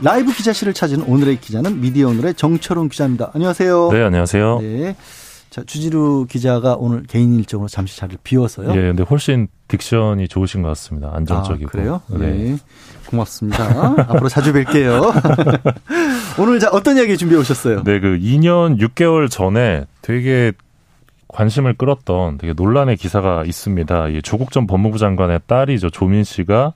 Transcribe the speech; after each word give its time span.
라이브 0.00 0.32
기자실을 0.32 0.74
찾은 0.74 1.02
오늘의 1.02 1.40
기자는 1.40 1.80
미디어 1.80 2.08
오늘의 2.08 2.34
정철웅 2.34 2.88
기자입니다. 2.88 3.30
안녕하세요. 3.34 3.90
네, 3.92 4.02
안녕하세요. 4.04 4.58
네. 4.60 4.96
자, 5.50 5.62
주지루 5.64 6.26
기자가 6.28 6.76
오늘 6.78 7.02
개인 7.04 7.34
일정으로 7.34 7.68
잠시 7.68 7.98
자리를 7.98 8.18
비워서요. 8.22 8.70
예, 8.70 8.88
근데 8.88 9.02
훨씬 9.02 9.48
딕션이 9.66 10.30
좋으신 10.30 10.62
것 10.62 10.68
같습니다. 10.68 11.10
안정적이고. 11.14 11.68
아, 11.68 11.72
그래요? 11.72 12.02
네. 12.08 12.18
네. 12.18 12.56
고맙습니다. 13.06 14.04
앞으로 14.08 14.28
자주 14.28 14.52
뵐게요. 14.52 15.12
오늘 16.38 16.60
자, 16.60 16.68
어떤 16.70 16.96
이야기 16.96 17.16
준비해 17.16 17.40
오셨어요? 17.40 17.82
네, 17.82 17.98
그 17.98 18.18
2년 18.18 18.78
6개월 18.78 19.28
전에 19.30 19.84
되게 20.02 20.52
관심을 21.28 21.74
끌었던 21.74 22.38
되게 22.38 22.52
논란의 22.52 22.96
기사가 22.96 23.44
있습니다. 23.44 24.08
이 24.08 24.22
조국 24.22 24.52
전 24.52 24.66
법무부 24.66 24.98
장관의 24.98 25.40
딸이죠. 25.46 25.90
조민 25.90 26.24
씨가 26.24 26.74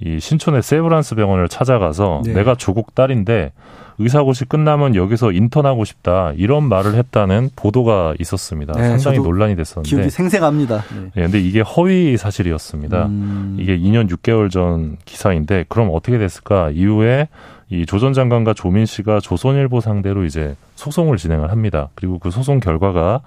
이 0.00 0.18
신촌의 0.18 0.62
세브란스 0.62 1.14
병원을 1.14 1.48
찾아가서 1.48 2.22
네. 2.24 2.34
내가 2.34 2.54
조국 2.54 2.94
딸인데 2.94 3.52
의사고시 3.98 4.44
끝나면 4.46 4.96
여기서 4.96 5.30
인턴하고 5.30 5.84
싶다 5.84 6.32
이런 6.36 6.64
말을 6.64 6.94
했다는 6.94 7.50
보도가 7.54 8.14
있었습니다. 8.18 8.72
네, 8.72 8.88
상당히 8.88 9.20
논란이 9.20 9.54
됐었는데 9.54 9.88
기억이 9.88 10.10
생생합니다. 10.10 10.84
네. 10.94 11.10
네, 11.14 11.22
근데 11.22 11.40
이게 11.40 11.60
허위 11.60 12.16
사실이었습니다. 12.16 13.06
음. 13.06 13.56
이게 13.60 13.78
2년 13.78 14.10
6개월 14.10 14.50
전 14.50 14.96
기사인데 15.04 15.66
그럼 15.68 15.90
어떻게 15.92 16.18
됐을까? 16.18 16.70
이후에 16.70 17.28
이 17.70 17.86
조전 17.86 18.12
장관과 18.12 18.54
조민 18.54 18.84
씨가 18.84 19.20
조선일보 19.20 19.80
상대로 19.80 20.24
이제 20.24 20.56
소송을 20.74 21.16
진행을 21.16 21.50
합니다. 21.50 21.88
그리고 21.94 22.18
그 22.18 22.30
소송 22.30 22.60
결과가 22.60 23.20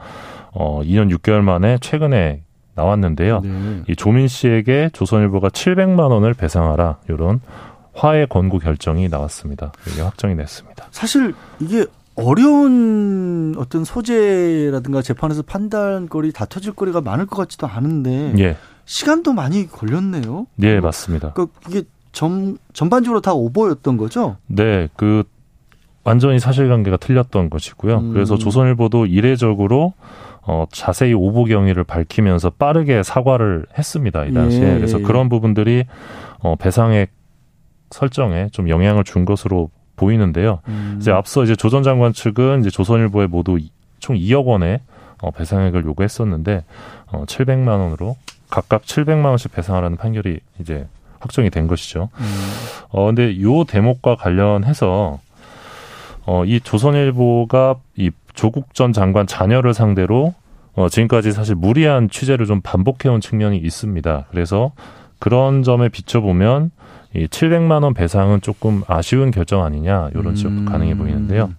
어 0.51 0.81
2년 0.83 1.15
6개월 1.15 1.41
만에 1.41 1.77
최근에 1.79 2.41
나왔는데요. 2.77 3.41
네. 3.41 3.81
이 3.89 3.95
조민 3.95 4.27
씨에게 4.27 4.91
조선일보가 4.93 5.49
700만 5.49 6.11
원을 6.11 6.33
배상하라 6.33 6.99
이런 7.09 7.41
화해 7.93 8.25
권고 8.25 8.59
결정이 8.59 9.09
나왔습니다. 9.09 9.73
이게 9.91 10.01
확정이 10.01 10.37
됐습니다. 10.37 10.87
사실 10.91 11.33
이게 11.59 11.85
어려운 12.15 13.55
어떤 13.57 13.83
소재라든가 13.83 15.01
재판에서 15.01 15.41
판단거리 15.41 16.31
다퉈질 16.31 16.73
거리가 16.73 17.01
많을 17.01 17.25
것 17.25 17.35
같지도 17.37 17.67
않은데 17.67 18.33
예. 18.39 18.57
시간도 18.85 19.33
많이 19.33 19.67
걸렸네요. 19.67 20.47
네, 20.55 20.79
맞습니다. 20.79 21.33
그 21.33 21.47
이게 21.67 21.83
전 22.11 22.57
전반적으로 22.73 23.21
다 23.21 23.33
오버였던 23.33 23.97
거죠? 23.97 24.37
네, 24.47 24.87
그 24.95 25.23
완전히 26.03 26.39
사실관계가 26.39 26.97
틀렸던 26.97 27.49
것이고요. 27.49 27.97
음. 27.97 28.13
그래서 28.13 28.37
조선일보도 28.37 29.07
이례적으로 29.07 29.93
어, 30.47 30.65
자세히 30.71 31.13
오보 31.13 31.43
경위를 31.45 31.83
밝히면서 31.83 32.51
빠르게 32.51 33.03
사과를 33.03 33.65
했습니다. 33.77 34.25
이 34.25 34.33
당시에. 34.33 34.63
예. 34.63 34.75
그래서 34.75 34.99
그런 34.99 35.27
부분들이 35.29 35.83
어, 36.39 36.55
배상액 36.55 37.11
설정에 37.91 38.49
좀 38.51 38.69
영향을 38.69 39.03
준 39.03 39.25
것으로 39.25 39.69
보이는데요. 39.97 40.59
음. 40.67 40.97
이제 40.99 41.11
앞서 41.11 41.43
이제 41.43 41.55
조전 41.55 41.83
장관 41.83 42.13
측은 42.13 42.61
이제 42.61 42.69
조선일보에 42.69 43.27
모두 43.27 43.57
총 43.99 44.15
2억 44.15 44.45
원의 44.45 44.79
어, 45.21 45.31
배상액을 45.31 45.83
요구했었는데 45.85 46.63
어, 47.11 47.23
700만 47.25 47.67
원으로 47.67 48.15
각각 48.49 48.83
700만 48.83 49.25
원씩 49.25 49.51
배상하라는 49.51 49.97
판결이 49.97 50.39
이제 50.61 50.87
확정이 51.19 51.49
된 51.49 51.67
것이죠. 51.67 52.09
음. 52.19 52.25
어 52.89 53.05
근데 53.07 53.41
요 53.41 53.63
대목과 53.65 54.15
관련해서 54.15 55.19
어 56.25 56.43
이 56.45 56.59
조선일보가 56.61 57.75
이 57.95 58.11
조국 58.37 58.73
전 58.75 58.93
장관 58.93 59.27
자녀를 59.27 59.73
상대로 59.73 60.33
어, 60.75 60.89
지금까지 60.89 61.31
사실 61.31 61.55
무리한 61.55 62.07
취재를 62.07 62.45
좀 62.45 62.61
반복해온 62.61 63.19
측면이 63.19 63.57
있습니다. 63.57 64.27
그래서 64.29 64.71
그런 65.17 65.63
점에 65.63 65.89
비춰보면 65.89 66.69
이 67.15 67.25
700만 67.25 67.83
원 67.83 67.95
배상은 67.95 68.39
조금 68.41 68.83
아쉬운 68.87 69.31
결정 69.31 69.63
아니냐 69.63 70.11
이런 70.13 70.35
지적도 70.35 70.59
음. 70.59 70.65
가능해 70.65 70.95
보이는데요. 70.95 71.51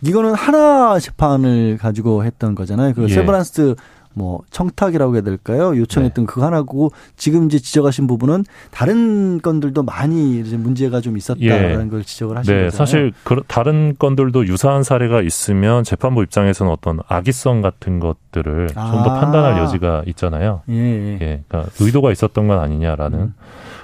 이거는 0.00 0.34
하나 0.34 0.98
재판을 0.98 1.76
가지고 1.76 2.24
했던 2.24 2.54
거잖아요. 2.54 2.94
그 2.94 3.04
예. 3.04 3.08
세브란스 3.08 3.74
뭐 4.14 4.40
청탁이라고 4.50 5.14
해야 5.14 5.22
될까요? 5.22 5.76
요청했던 5.76 6.24
네. 6.24 6.26
그거 6.26 6.46
하나고 6.46 6.90
지금 7.16 7.46
이제 7.46 7.58
지적하신 7.58 8.06
부분은 8.06 8.44
다른 8.70 9.40
건들도 9.40 9.82
많이 9.82 10.40
이제 10.40 10.56
문제가 10.56 11.00
좀 11.00 11.16
있었다라는 11.16 11.86
예. 11.86 11.90
걸 11.90 12.02
지적을 12.04 12.38
하신 12.38 12.54
네, 12.54 12.64
거잖아요. 12.64 12.76
사실 12.76 13.12
그 13.24 13.42
다른 13.46 13.94
건들도 13.98 14.46
유사한 14.46 14.82
사례가 14.82 15.20
있으면 15.22 15.84
재판부 15.84 16.22
입장에서는 16.22 16.72
어떤 16.72 17.00
악의성 17.08 17.60
같은 17.60 18.00
것들을 18.00 18.70
아. 18.74 18.90
좀더 18.90 19.14
판단할 19.20 19.58
여지가 19.58 20.04
있잖아요. 20.06 20.62
예. 20.70 20.74
예. 21.20 21.42
그러니까 21.48 21.70
의도가 21.80 22.12
있었던 22.12 22.48
건 22.48 22.58
아니냐라는. 22.58 23.18
음. 23.18 23.34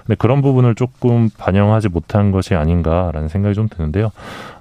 근데 0.06 0.17
그런 0.17 0.41
부분을 0.41 0.75
조금 0.75 1.28
반영하지 1.37 1.91
못한 1.91 2.31
것이 2.31 2.55
아닌가라는 2.55 3.28
생각이 3.28 3.55
좀 3.55 3.69
드는데요. 3.69 4.11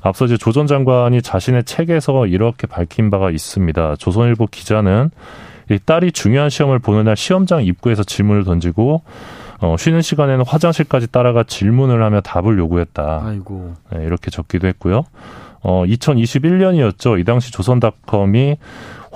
앞서 0.01 0.25
이제 0.25 0.35
조 0.35 0.51
전 0.57 0.65
장관이 0.65 1.21
자신의 1.21 1.65
책에서 1.65 2.25
이렇게 2.25 2.65
밝힌 2.65 3.11
바가 3.11 3.29
있습니다. 3.29 3.95
조선일보 3.97 4.47
기자는 4.47 5.11
이 5.69 5.79
딸이 5.83 6.11
중요한 6.11 6.49
시험을 6.49 6.79
보는 6.79 7.05
날 7.05 7.17
시험장 7.17 7.63
입구에서 7.63 8.03
질문을 8.03 8.43
던지고 8.43 9.01
어, 9.59 9.75
쉬는 9.77 10.01
시간에는 10.01 10.45
화장실까지 10.45 11.11
따라가 11.11 11.43
질문을 11.43 12.03
하며 12.03 12.21
답을 12.21 12.57
요구했다. 12.59 13.21
아이고. 13.25 13.73
네, 13.91 14.03
이렇게 14.05 14.29
적기도 14.29 14.67
했고요. 14.67 15.03
어, 15.61 15.83
2021년이었죠. 15.85 17.19
이 17.19 17.23
당시 17.23 17.51
조선닷컴이 17.51 18.57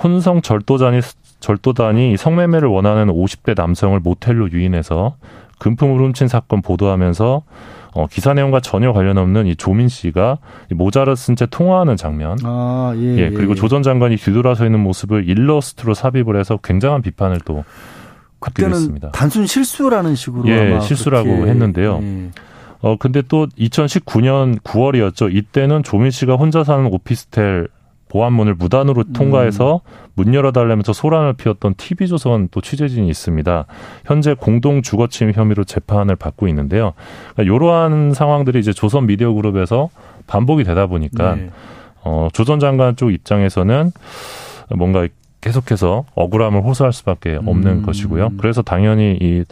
혼성 0.02 0.42
절도단이 0.42 1.00
절도단이 1.40 2.16
성매매를 2.16 2.68
원하는 2.68 3.08
50대 3.08 3.56
남성을 3.56 3.98
모텔로 4.00 4.50
유인해서 4.50 5.16
금품을 5.62 6.00
훔친 6.00 6.26
사건 6.26 6.60
보도하면서 6.60 7.42
어, 7.94 8.06
기사 8.08 8.34
내용과 8.34 8.58
전혀 8.58 8.92
관련 8.92 9.16
없는 9.16 9.46
이 9.46 9.54
조민 9.54 9.86
씨가 9.86 10.38
모자를 10.70 11.14
쓴 11.14 11.36
채 11.36 11.46
통화하는 11.46 11.96
장면. 11.96 12.36
아, 12.42 12.92
예, 12.96 13.16
예, 13.18 13.30
그리고 13.30 13.52
예. 13.52 13.54
조전 13.54 13.84
장관이 13.84 14.16
뒤돌아서 14.16 14.64
있는 14.66 14.80
모습을 14.80 15.28
일러스트로 15.28 15.94
삽입을 15.94 16.36
해서 16.36 16.56
굉장한 16.56 17.02
비판을 17.02 17.38
또 17.44 17.64
그때는 18.40 18.72
했습니다. 18.72 19.12
단순 19.12 19.46
실수라는 19.46 20.16
식으로 20.16 20.48
예, 20.48 20.80
실수라고 20.80 21.28
그렇게. 21.28 21.50
했는데요. 21.50 22.00
예. 22.02 22.30
어 22.80 22.96
근데 22.98 23.22
또 23.28 23.46
2019년 23.46 24.60
9월이었죠. 24.62 25.32
이때는 25.32 25.84
조민 25.84 26.10
씨가 26.10 26.34
혼자 26.34 26.64
사는 26.64 26.84
오피스텔 26.86 27.68
보안문을 28.12 28.54
무단으로 28.54 29.04
통과해서 29.14 29.80
음. 29.82 30.08
문 30.14 30.34
열어달라면서 30.34 30.92
소란을 30.92 31.32
피웠던 31.32 31.74
TV조선 31.76 32.48
또 32.50 32.60
취재진이 32.60 33.08
있습니다. 33.08 33.64
현재 34.04 34.34
공동 34.38 34.82
주거침 34.82 35.32
혐의로 35.32 35.64
재판을 35.64 36.14
받고 36.16 36.46
있는데요. 36.48 36.92
그러니까 37.32 37.54
이러한 37.54 38.12
상황들이 38.12 38.58
이제 38.58 38.74
조선 38.74 39.06
미디어 39.06 39.32
그룹에서 39.32 39.88
반복이 40.26 40.62
되다 40.62 40.86
보니까 40.88 41.36
네. 41.36 41.50
어, 42.04 42.28
조선 42.34 42.60
장관 42.60 42.96
쪽 42.96 43.14
입장에서는 43.14 43.92
뭔가 44.76 45.08
계속해서 45.40 46.04
억울함을 46.14 46.62
호소할 46.62 46.92
수밖에 46.92 47.36
없는 47.36 47.78
음. 47.78 47.82
것이고요. 47.82 48.32
그래서 48.36 48.60
당연히 48.60 49.16
이 49.20 49.44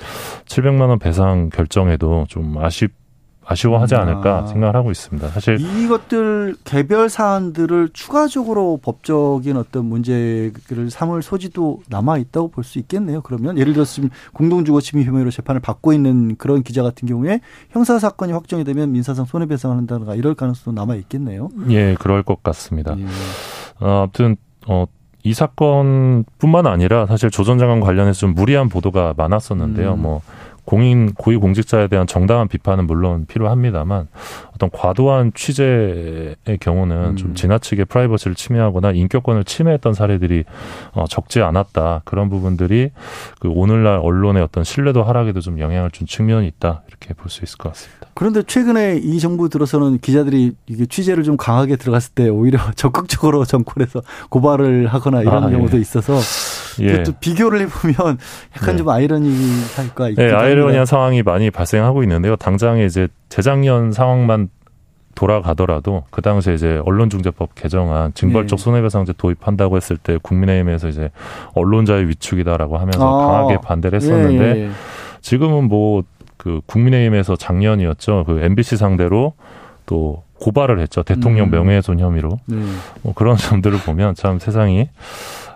700만 0.45 0.91
원 0.91 0.99
배상 0.99 1.49
결정에도 1.49 2.27
좀 2.29 2.59
아쉽 2.59 2.93
아쉬워하지 3.51 3.97
음. 3.97 4.01
않을까 4.01 4.39
아. 4.39 4.47
생각을 4.47 4.77
하고 4.77 4.91
있습니다. 4.93 5.29
사실 5.29 5.61
이것들 5.61 6.55
개별 6.65 7.09
사안들을 7.09 7.91
추가적으로 7.93 8.79
법적인 8.83 9.57
어떤 9.57 9.87
문제를 9.87 10.91
삼을 10.91 11.23
소지도 11.23 11.83
남아 11.89 12.19
있다고 12.19 12.49
볼 12.49 12.65
수 12.65 12.79
있겠네요. 12.79 13.21
그러면 13.23 13.59
예를 13.59 13.73
들어서 13.73 14.03
공동주거침해 14.33 15.05
혐의로 15.05 15.31
재판을 15.31 15.61
받고 15.61 15.93
있는 15.93 16.37
그런 16.37 16.63
기자 16.63 16.83
같은 16.85 17.09
경우에 17.09 17.41
형사 17.71 17.99
사건이 17.99 18.33
확정이 18.33 18.63
되면 18.65 18.93
민사상 18.93 19.25
손해배상을 19.25 19.77
한다든가 19.77 20.15
이럴 20.15 20.35
가능성도 20.35 20.81
남아 20.81 20.95
있겠네요. 20.97 21.49
예, 21.71 21.97
그럴 21.99 22.23
것 22.23 22.43
같습니다. 22.45 22.95
예. 22.99 23.05
어, 23.81 24.03
아무튼 24.03 24.37
어. 24.69 24.85
이 25.23 25.35
사건뿐만 25.35 26.67
아니라 26.67 27.05
사실 27.07 27.31
조 27.31 27.45
전 27.45 27.59
장관 27.59 27.81
관련해서 27.81 28.21
좀 28.21 28.35
무리한 28.35 28.71
보도가 28.71 29.13
많았었는데요. 29.19 29.93
음. 29.95 30.03
뭐 30.03 30.23
공인 30.65 31.15
고위 31.15 31.37
공직자에 31.37 31.89
대한 31.89 32.07
정당한 32.07 32.47
비판은 32.47 32.87
물론 32.87 33.25
필요합니다만 33.27 34.09
어떤 34.55 34.71
과도한 34.71 35.33
취재의 35.35 36.37
경우는 36.61 36.97
음. 36.97 37.17
좀 37.17 37.35
지나치게 37.35 37.85
프라이버시를 37.85 38.35
침해하거나 38.35 38.93
인격권을 38.93 39.45
침해했던 39.45 39.95
사례들이 39.95 40.45
어, 40.93 41.07
적지 41.09 41.41
않았다 41.41 42.03
그런 42.05 42.29
부분들이 42.29 42.91
그 43.41 43.49
오늘날 43.49 43.99
언론의 44.03 44.43
어떤 44.43 44.63
신뢰도 44.63 45.03
하락에도 45.05 45.41
좀 45.41 45.59
영향을 45.59 45.91
준 45.91 46.07
측면이 46.07 46.47
있다 46.47 46.83
이렇게 46.89 47.15
볼 47.15 47.31
수 47.31 47.45
있을 47.45 47.57
것 47.57 47.71
같습니다. 47.71 48.09
그런데 48.13 48.43
최근에 48.43 48.99
이 49.03 49.19
정부 49.21 49.49
들어서는 49.49 49.99
기자들이 50.01 50.53
이게 50.67 50.85
취재를 50.85 51.23
좀 51.23 51.37
강하게 51.37 51.77
들어갔을 51.77 52.13
때 52.13 52.29
오히려 52.29 52.59
적극적으로 52.77 53.45
정권에서 53.45 54.03
고발을 54.29 54.89
하거나 54.89 55.23
이런 55.23 55.45
아, 55.45 55.49
경우도 55.51 55.79
예. 55.79 55.81
있어서 55.81 56.19
예. 56.81 57.03
또 57.03 57.13
비교를 57.21 57.61
해보면 57.61 58.19
약간 58.57 58.75
네. 58.75 58.77
좀 58.77 58.89
아이러니할까 58.89 60.09
있긴 60.11 60.27
네, 60.27 60.33
아이러니한 60.33 60.87
상황이 60.87 61.23
많이 61.23 61.51
발생하고 61.51 62.03
있는데요. 62.03 62.37
당장에 62.37 62.85
이제 62.85 63.09
재작년 63.29 63.93
상황만 63.93 64.49
돌아가더라도 65.15 66.05
그 66.11 66.23
당시에 66.23 66.55
이제 66.55 66.81
언론중재법 66.87 67.55
개정안 67.55 68.15
징벌적 68.15 68.59
네. 68.59 68.63
손해배상제 68.63 69.15
도입한다고 69.19 69.77
했을 69.77 69.97
때 69.97 70.19
국민의힘에서 70.23 70.89
이제 70.89 71.11
언론자의 71.55 72.09
위축이다라고 72.09 72.79
하면서 72.79 73.07
아. 73.07 73.27
강하게 73.27 73.59
반대를 73.61 73.97
했었는데 73.97 74.45
예, 74.57 74.61
예. 74.67 74.71
지금은 75.21 75.69
뭐 75.69 76.05
그 76.41 76.63
국민의힘에서 76.65 77.37
작년이었죠 77.37 78.25
그 78.27 78.41
MBC 78.41 78.79
상대로 78.79 79.35
또 79.85 80.23
고발을 80.41 80.81
했죠 80.81 81.03
대통령 81.03 81.49
음. 81.49 81.51
명예훼손 81.51 82.01
혐의로 82.01 82.39
네. 82.47 82.57
뭐 83.03 83.13
그런 83.13 83.37
점들을 83.37 83.79
보면 83.81 84.15
참 84.15 84.39
세상이 84.39 84.89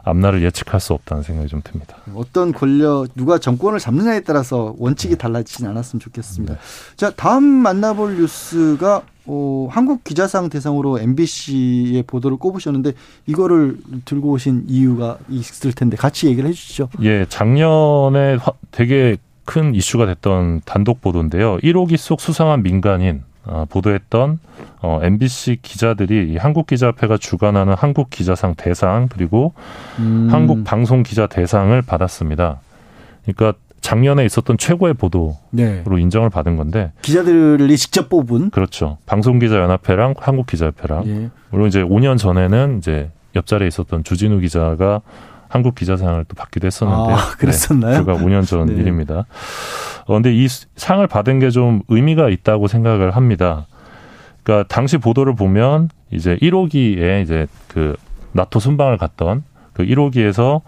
앞날을 0.04 0.42
예측할 0.42 0.80
수 0.80 0.92
없다는 0.92 1.22
생각이 1.22 1.48
좀 1.48 1.60
듭니다. 1.64 1.96
어떤 2.14 2.52
권력 2.52 3.08
누가 3.14 3.38
정권을 3.38 3.78
잡느냐에 3.78 4.20
따라서 4.20 4.74
원칙이 4.78 5.14
네. 5.14 5.18
달라지진 5.18 5.66
않았으면 5.66 6.00
좋겠습니다. 6.00 6.54
네. 6.54 6.60
자 6.96 7.10
다음 7.10 7.44
만나볼 7.44 8.16
뉴스가 8.18 9.02
어, 9.26 9.68
한국 9.70 10.04
기자상 10.04 10.50
대상으로 10.50 11.00
MBC의 11.00 12.02
보도를 12.02 12.36
꼽으셨는데 12.36 12.92
이거를 13.26 13.78
들고 14.04 14.32
오신 14.32 14.64
이유가 14.68 15.18
있을 15.30 15.72
텐데 15.72 15.96
같이 15.96 16.26
얘기를 16.26 16.48
해주시죠. 16.50 16.90
예, 17.02 17.24
작년에 17.28 18.38
되게 18.70 19.16
큰 19.46 19.74
이슈가 19.74 20.06
됐던 20.06 20.62
단독 20.64 21.00
보도인데요. 21.00 21.58
1호기 21.58 21.96
속 21.96 22.20
수상한 22.20 22.62
민간인 22.62 23.22
어, 23.22 23.33
보도했던 23.68 24.38
어, 24.80 25.00
MBC 25.02 25.58
기자들이 25.62 26.36
한국 26.36 26.66
기자협회가 26.66 27.16
주관하는 27.18 27.74
한국 27.74 28.10
기자상 28.10 28.54
대상 28.56 29.08
그리고 29.10 29.52
음. 29.98 30.28
한국 30.30 30.64
방송 30.64 31.02
기자 31.02 31.26
대상을 31.26 31.80
받았습니다. 31.82 32.60
그러니까 33.24 33.58
작년에 33.80 34.24
있었던 34.24 34.56
최고의 34.56 34.94
보도로 34.94 35.36
네. 35.50 35.84
인정을 35.86 36.30
받은 36.30 36.56
건데 36.56 36.92
기자들이 37.02 37.76
직접 37.76 38.08
뽑은 38.08 38.48
그렇죠. 38.50 38.96
방송 39.04 39.38
기자 39.38 39.56
연합회랑 39.56 40.14
한국 40.16 40.46
기자협회랑 40.46 41.06
예. 41.06 41.30
물론 41.50 41.68
이제 41.68 41.82
5년 41.82 42.16
전에는 42.16 42.78
이제 42.78 43.10
옆자리에 43.36 43.68
있었던 43.68 44.04
주진우 44.04 44.40
기자가 44.40 45.02
한국 45.54 45.76
기자상을 45.76 46.24
또 46.26 46.34
받기도 46.34 46.66
했었는데 46.66 47.12
아, 47.12 47.16
그랬었나요? 47.38 47.98
네, 47.98 48.04
불과 48.04 48.20
5년 48.20 48.44
전 48.44 48.66
네. 48.66 48.74
일입니다. 48.74 49.24
어, 50.06 50.14
근데 50.14 50.34
이 50.34 50.48
상을 50.48 51.06
받은 51.06 51.38
게 51.38 51.50
좀 51.50 51.82
의미가 51.86 52.28
있다고 52.28 52.66
생각을 52.66 53.12
합니다. 53.12 53.66
그러니까 54.42 54.66
당시 54.68 54.98
보도를 54.98 55.36
보면 55.36 55.90
이제 56.10 56.36
1호기에 56.42 57.22
이제 57.22 57.46
그 57.68 57.94
나토 58.32 58.58
순방을 58.58 58.98
갔던 58.98 59.44
그 59.72 59.84
1호기에서 59.84 60.62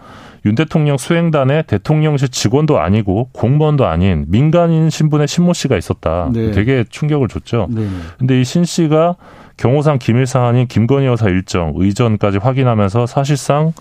윤 0.44 0.54
대통령 0.54 0.96
수행단의 0.96 1.64
대통령실 1.66 2.28
직원도 2.28 2.78
아니고 2.78 3.30
공무원도 3.32 3.86
아닌 3.86 4.24
민간인 4.28 4.88
신분의 4.88 5.26
신모 5.26 5.52
씨가 5.52 5.76
있었다. 5.76 6.30
네. 6.32 6.52
되게 6.52 6.84
충격을 6.88 7.26
줬죠. 7.26 7.66
네. 7.70 7.88
근데 8.18 8.40
이 8.40 8.44
신 8.44 8.64
씨가 8.64 9.16
경호상 9.56 9.98
기밀 9.98 10.26
사안인 10.26 10.66
김건희 10.66 11.06
여사 11.06 11.28
일정 11.28 11.72
의전까지 11.76 12.38
확인하면서 12.38 13.06
사실상 13.06 13.72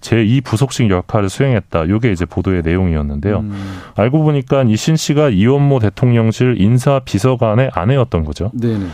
제2 0.00 0.42
부속식 0.44 0.90
역할을 0.90 1.28
수행했다. 1.30 1.88
요게 1.88 2.10
이제 2.12 2.24
보도의 2.24 2.62
내용이었는데요. 2.62 3.38
음. 3.38 3.78
알고 3.94 4.22
보니까 4.24 4.64
이 4.64 4.74
신 4.76 4.96
씨가 4.96 5.28
이원모 5.30 5.78
대통령실 5.78 6.56
인사 6.58 6.98
비서관의 7.04 7.70
아내였던 7.72 8.24
거죠. 8.24 8.50
네네. 8.60 8.86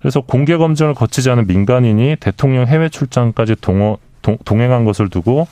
그래서 0.00 0.20
공개 0.20 0.56
검증을 0.56 0.94
거치지 0.94 1.30
않은 1.30 1.46
민간인이 1.46 2.16
대통령 2.20 2.66
해외 2.66 2.88
출장까지 2.88 3.56
동어, 3.60 3.98
동, 4.44 4.60
행한 4.60 4.84
것을 4.84 5.08
두고 5.08 5.46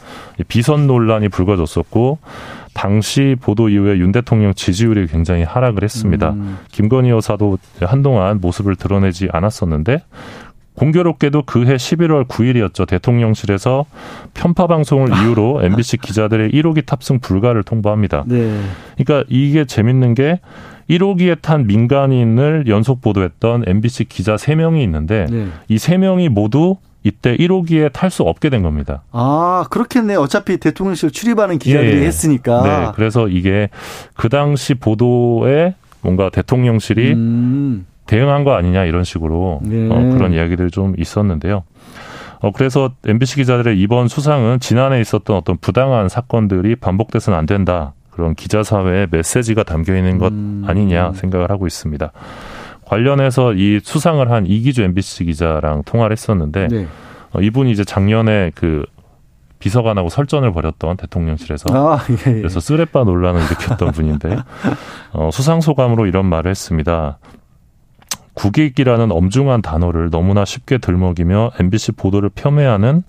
비선 0.49 0.87
논란이 0.87 1.29
불거졌었고 1.29 2.19
당시 2.73 3.37
보도 3.41 3.69
이후에 3.69 3.99
윤 3.99 4.11
대통령 4.11 4.53
지지율이 4.53 5.06
굉장히 5.06 5.44
하락을 5.44 5.85
했습니다. 5.85 6.31
음. 6.31 6.59
김건희 6.73 7.11
여사도 7.11 7.59
한동안 7.81 8.41
모습을 8.41 8.75
드러내지 8.75 9.29
않았었는데 9.32 10.03
공교롭게도 10.75 11.43
그해 11.43 11.76
11월 11.76 12.26
9일이었죠. 12.26 12.88
대통령실에서 12.88 13.87
편파 14.35 14.67
방송을 14.67 15.12
아. 15.12 15.23
이유로 15.23 15.61
MBC 15.62 15.99
기자들의 15.99 16.50
1호기 16.50 16.85
탑승 16.85 17.20
불가를 17.20 17.62
통보합니다. 17.62 18.25
네. 18.27 18.61
그러니까 18.97 19.25
이게 19.29 19.65
재밌는 19.65 20.15
게 20.15 20.41
1호기에 20.91 21.41
탄 21.41 21.67
민간인을 21.67 22.65
연속 22.67 23.00
보도했던 23.00 23.65
MBC 23.67 24.06
기자 24.06 24.35
3명이 24.35 24.82
있는데 24.82 25.27
네. 25.31 25.47
이 25.69 25.77
3명이 25.77 26.29
모두 26.29 26.77
이때 27.05 27.37
1호기에 27.37 27.93
탈 27.93 28.11
수 28.11 28.23
없게 28.23 28.49
된 28.49 28.62
겁니다. 28.62 29.03
아, 29.12 29.67
그렇겠네. 29.71 30.17
어차피 30.17 30.56
대통령실 30.56 31.11
출입하는 31.11 31.59
기자들이 31.59 32.01
예. 32.01 32.06
했으니까. 32.06 32.62
네. 32.62 32.93
그래서 32.95 33.29
이게 33.29 33.69
그 34.15 34.29
당시 34.29 34.75
보도에 34.75 35.75
뭔가 36.01 36.31
대통령실이 36.31 37.12
음. 37.12 37.87
대응한 38.06 38.45
거 38.45 38.55
아니냐 38.55 38.85
이런 38.85 39.05
식으로 39.05 39.61
네. 39.62 39.89
어, 39.91 40.17
그런 40.17 40.33
이야기들이 40.33 40.71
좀 40.71 40.95
있었는데요. 40.99 41.65
어, 42.41 42.53
그래서 42.53 42.91
MBC 43.06 43.37
기자들의 43.37 43.79
이번 43.81 44.09
수상은 44.09 44.61
지난해 44.61 45.01
있었던 45.01 45.37
어떤 45.37 45.56
부당한 45.59 46.09
사건들이 46.09 46.77
반복돼서는 46.77 47.39
안 47.39 47.47
된다. 47.47 47.95
그런 48.11 48.35
기자 48.35 48.62
사회의 48.62 49.09
메시지가 49.11 49.65
담겨 49.65 49.97
있는 49.97 50.19
것 50.19 50.33
음. 50.33 50.65
아니냐 50.67 51.12
생각을 51.15 51.51
하고 51.51 51.67
있습니다. 51.67 52.12
관련해서 52.94 53.55
이 53.55 53.81
수상을 53.82 54.31
한 54.31 54.46
이기주 54.46 54.82
MBC 54.82 55.25
기자랑 55.25 55.82
통화를 55.85 56.12
했었는데 56.12 56.69
네. 56.69 56.87
어, 57.32 57.41
이분이 57.41 57.73
이제 57.73 57.82
작년에 57.85 58.52
그 58.55 58.85
비서관하고 59.58 60.08
설전을 60.08 60.52
벌였던 60.52 60.99
대통령실에서 60.99 61.67
아, 61.73 61.99
예, 62.11 62.31
예. 62.31 62.35
그래서 62.35 62.61
쓰레빠 62.61 63.02
논란을 63.02 63.41
일으켰던 63.41 63.91
분인데 63.93 64.37
어, 65.12 65.31
수상 65.32 65.61
소감으로 65.61 66.06
이런 66.06 66.26
말을 66.26 66.50
했습니다. 66.50 67.19
국익이라는 68.35 69.11
엄중한 69.11 69.62
단어를 69.62 70.11
너무나 70.11 70.44
쉽게 70.44 70.79
들먹이며 70.79 71.52
MBC 71.58 71.93
보도를 71.93 72.31
폄훼하는 72.31 73.02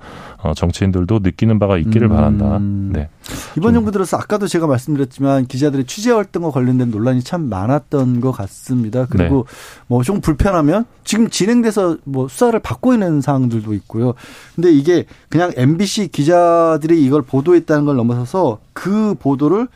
어, 0.45 0.53
정치인들도 0.53 1.19
느끼는 1.23 1.57
바가 1.57 1.77
있기를 1.77 2.07
음. 2.07 2.15
바란다. 2.15 2.59
네. 2.59 3.09
이번 3.57 3.73
정부 3.73 3.91
들어서 3.91 4.15
아까도 4.17 4.47
제가 4.47 4.67
말씀드렸지만 4.67 5.47
기자들의 5.47 5.85
취재 5.85 6.11
활동과 6.11 6.51
관련된 6.51 6.91
논란이 6.91 7.23
참 7.23 7.49
많았던 7.49 8.21
것 8.21 8.31
같습니다. 8.31 9.07
그리고 9.09 9.47
네. 9.47 9.55
뭐좀 9.87 10.21
불편하면 10.21 10.85
지금 11.03 11.29
진행돼서 11.29 11.97
뭐 12.03 12.27
수사를 12.27 12.57
받고 12.59 12.93
있는 12.93 13.21
사항들도 13.21 13.73
있고요. 13.73 14.13
근데 14.55 14.71
이게 14.71 15.05
그냥 15.29 15.51
MBC 15.55 16.09
기자들이 16.09 17.03
이걸 17.03 17.23
보도했다는 17.23 17.85
걸 17.85 17.95
넘어서서 17.95 18.59
그 18.73 19.15
보도를 19.15 19.67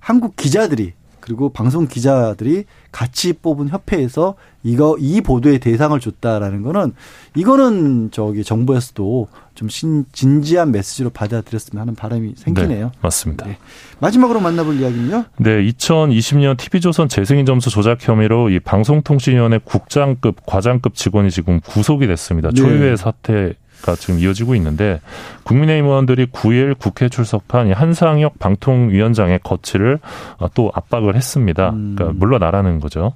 한국 0.00 0.34
기자들이 0.34 0.94
그리고 1.26 1.48
방송 1.48 1.88
기자들이 1.88 2.64
같이 2.92 3.32
뽑은 3.32 3.68
협회에서 3.68 4.36
이거 4.62 4.96
이 5.00 5.20
보도의 5.20 5.58
대상을 5.58 5.98
줬다라는 5.98 6.62
거는 6.62 6.92
이거는 7.34 8.10
저기 8.12 8.44
정부에서도 8.44 9.26
좀 9.56 9.68
신, 9.68 10.04
진지한 10.12 10.70
메시지로 10.70 11.10
받아들였으면 11.10 11.80
하는 11.80 11.96
바람이 11.96 12.34
생기네요. 12.36 12.86
네, 12.86 12.98
맞습니다. 13.00 13.44
네. 13.44 13.58
마지막으로 13.98 14.38
만나볼 14.38 14.78
이야기는요. 14.78 15.24
네, 15.38 15.64
2020년 15.66 16.56
TV조선 16.56 17.08
재승인 17.08 17.44
점수 17.44 17.70
조작 17.70 18.06
혐의로 18.06 18.48
이 18.50 18.60
방송통신위원회 18.60 19.58
국장급, 19.64 20.46
과장급 20.46 20.94
직원이 20.94 21.32
지금 21.32 21.58
구속이 21.60 22.06
됐습니다. 22.06 22.50
네. 22.50 22.54
초유의 22.54 22.96
사태 22.96 23.54
가 23.82 23.94
지금 23.94 24.18
이어지고 24.18 24.54
있는데 24.54 25.00
국민의힘 25.44 25.86
의원들이 25.86 26.26
9일 26.26 26.78
국회 26.78 27.08
출석한 27.08 27.72
한상혁 27.72 28.38
방통위원장의 28.38 29.40
거취를 29.42 29.98
어, 30.38 30.48
또 30.54 30.70
압박을 30.74 31.14
했습니다. 31.14 31.70
음. 31.70 31.94
그러니까 31.96 32.18
물러나라는 32.18 32.80
거죠. 32.80 33.14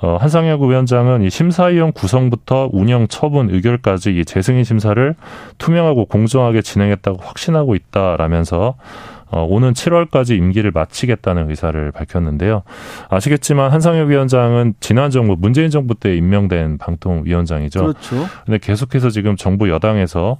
어, 0.00 0.16
한상혁 0.20 0.62
위원장은 0.62 1.22
이 1.22 1.30
심사위원 1.30 1.92
구성부터 1.92 2.70
운영 2.72 3.08
처분 3.08 3.50
의결까지 3.50 4.16
이 4.16 4.24
재승인 4.24 4.62
심사를 4.62 5.14
투명하고 5.58 6.04
공정하게 6.04 6.62
진행했다고 6.62 7.18
확신하고 7.20 7.74
있다라면서 7.74 8.76
어, 9.30 9.44
오는 9.48 9.72
7월까지 9.72 10.36
임기를 10.36 10.70
마치겠다는 10.72 11.50
의사를 11.50 11.92
밝혔는데요. 11.92 12.62
아시겠지만 13.10 13.70
한상혁 13.70 14.08
위원장은 14.08 14.74
지난 14.80 15.10
정부 15.10 15.36
문재인 15.38 15.70
정부 15.70 15.94
때 15.94 16.16
임명된 16.16 16.78
방통위원장이죠. 16.78 17.80
그렇죠. 17.80 18.26
근데 18.46 18.58
계속해서 18.58 19.10
지금 19.10 19.36
정부 19.36 19.68
여당에서 19.68 20.38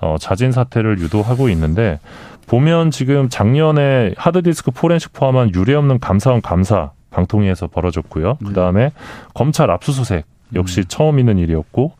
어, 0.00 0.16
자진 0.18 0.52
사퇴를 0.52 0.98
유도하고 0.98 1.48
있는데 1.50 2.00
보면 2.46 2.90
지금 2.90 3.28
작년에 3.28 4.14
하드디스크 4.16 4.70
포렌식 4.72 5.12
포함한 5.12 5.54
유례 5.54 5.74
없는 5.74 5.98
감사원 6.00 6.42
감사 6.42 6.90
방통위에서 7.10 7.68
벌어졌고요. 7.68 8.38
그 8.44 8.52
다음에 8.52 8.90
검찰 9.32 9.70
압수수색 9.70 10.26
역시 10.54 10.80
음. 10.80 10.84
처음 10.88 11.18
있는 11.18 11.38
일이었고, 11.38 11.92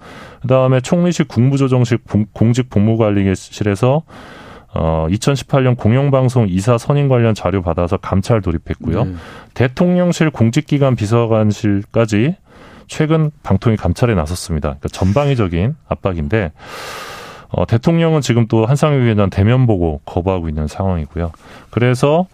그 0.42 0.48
다음에 0.48 0.80
총리실 0.80 1.26
국무조정실 1.26 1.98
공직 2.32 2.68
복무관리실에서 2.68 4.02
어, 4.74 5.06
2018년 5.10 5.76
공영방송 5.76 6.48
이사 6.48 6.78
선임 6.78 7.08
관련 7.08 7.34
자료 7.34 7.62
받아서 7.62 7.96
감찰 7.96 8.40
돌입했고요. 8.40 9.04
네. 9.04 9.14
대통령실 9.54 10.30
공직기관 10.30 10.96
비서관실까지 10.96 12.36
최근 12.88 13.30
방통위 13.42 13.76
감찰에 13.76 14.14
나섰습니다. 14.14 14.70
그러니까 14.70 14.88
전방위적인 14.88 15.76
압박인데 15.88 16.52
어, 17.50 17.66
대통령은 17.66 18.20
지금 18.20 18.46
또 18.48 18.66
한상혁 18.66 19.02
위원장 19.02 19.30
대면 19.30 19.66
보고 19.66 20.00
거부하고 20.04 20.48
있는 20.48 20.66
상황이고요. 20.66 21.30
그래서 21.70 22.26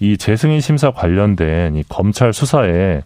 이 0.00 0.16
재승인 0.16 0.60
심사 0.60 0.90
관련된 0.90 1.76
이 1.76 1.84
검찰 1.88 2.32
수사에 2.32 3.02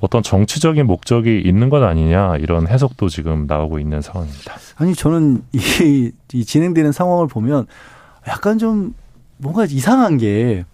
어떤 0.00 0.22
정치적인 0.22 0.86
목적이 0.86 1.42
있는 1.44 1.68
것 1.68 1.82
아니냐 1.82 2.36
이런 2.38 2.66
해석도 2.66 3.10
지금 3.10 3.46
나오고 3.46 3.78
있는 3.78 4.00
상황입니다. 4.00 4.54
아니 4.76 4.94
저는 4.94 5.42
이, 5.52 6.10
이 6.32 6.44
진행되는 6.44 6.92
상황을 6.92 7.28
보면 7.28 7.66
약간 8.26 8.58
좀 8.58 8.94
뭔가 9.38 9.64
이상한 9.64 10.18
게 10.18 10.64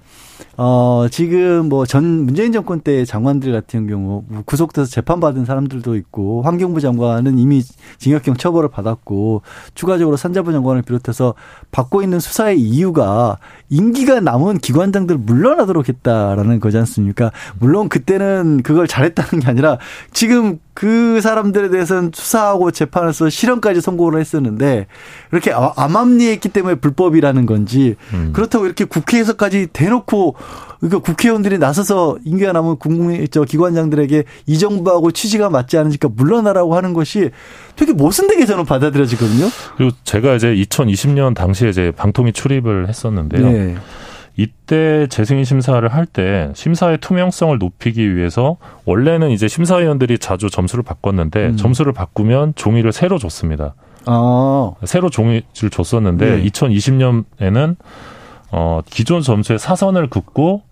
어, 0.59 1.07
지금 1.11 1.69
뭐 1.69 1.87
전 1.87 2.25
문재인 2.25 2.53
정권 2.53 2.81
때 2.81 3.05
장관들 3.05 3.53
같은 3.53 3.87
경우 3.87 4.25
뭐 4.29 4.43
구속돼서 4.45 4.91
재판받은 4.91 5.45
사람들도 5.45 5.95
있고 5.97 6.43
환경부 6.43 6.81
장관은 6.81 7.39
이미 7.39 7.63
징역형 7.99 8.37
처벌을 8.37 8.69
받았고 8.69 9.43
추가적으로 9.75 10.17
산자부 10.17 10.53
장관을 10.53 10.83
비롯해서 10.83 11.35
받고 11.71 12.03
있는 12.03 12.19
수사의 12.21 12.61
이유가 12.61 13.39
임기가 13.69 14.21
남은 14.21 14.59
기관장들 14.59 15.19
물러나도록 15.19 15.89
했다라는 15.89 16.61
거지 16.61 16.77
않습니까? 16.79 17.31
물론 17.59 17.89
그때는 17.89 18.63
그걸 18.63 18.87
잘했다는 18.87 19.45
게 19.45 19.49
아니라 19.49 19.79
지금 20.13 20.59
그 20.75 21.23
사람들에 21.23 21.71
대해서는 21.71 22.11
수사하고 22.13 22.71
재판에서 22.71 23.31
실형까지 23.31 23.81
선고를 23.81 24.21
했었는데 24.21 24.87
이렇게 25.33 25.51
아, 25.53 25.73
암암리했기 25.75 26.51
때문에 26.51 26.75
불법이라는 26.77 27.47
건지 27.47 27.97
음. 28.13 28.33
그렇다고 28.35 28.67
이렇게 28.67 28.85
국회에서까지 28.85 29.69
대놓고 29.73 30.35
그러니까 30.81 30.99
국회의원들이 31.01 31.59
나서서 31.59 32.19
임기가 32.25 32.53
남은 32.53 32.77
국민 32.77 33.27
저 33.31 33.45
기관장들에게 33.45 34.25
이 34.47 34.59
정부하고 34.59 35.11
취지가 35.11 35.49
맞지 35.51 35.79
않으니까 35.79 36.09
물러나라고 36.15 36.77
하는 36.77 36.93
것이 36.93 37.31
되게 37.77 37.93
모순되게 37.93 38.45
저는 38.47 38.65
받아들여지거든요. 38.67 39.47
그리고 39.77 39.97
제가 40.05 40.35
이제 40.35 40.55
2020년 40.55 41.35
당시에 41.35 41.71
이제 41.71 41.93
방통위 41.97 42.33
출입을 42.33 42.89
했었는데요. 42.89 43.51
네. 43.51 43.77
이때 44.37 45.07
재승인 45.09 45.45
심사를 45.45 45.87
할 45.89 46.05
때 46.07 46.51
심사의 46.55 46.99
투명성을 46.99 47.57
높이기 47.59 48.15
위해서 48.15 48.59
원래는 48.85 49.31
이제 49.31 49.49
심사위원들이 49.49 50.19
자주 50.19 50.51
점수를 50.51 50.85
바꿨는데 50.85 51.47
음. 51.47 51.57
점수를 51.57 51.93
바꾸면 51.95 52.53
종이를 52.55 52.93
새로 52.93 53.19
줬습니다. 53.19 53.75
아. 54.05 54.73
새로 54.85 55.09
종이를 55.11 55.71
줬었는데 55.71 56.37
네. 56.37 56.45
2020년에는 56.45 57.77
어 58.53 58.81
기존 58.85 59.23
점수에 59.23 59.59
사선을 59.59 60.09
긋고 60.09 60.63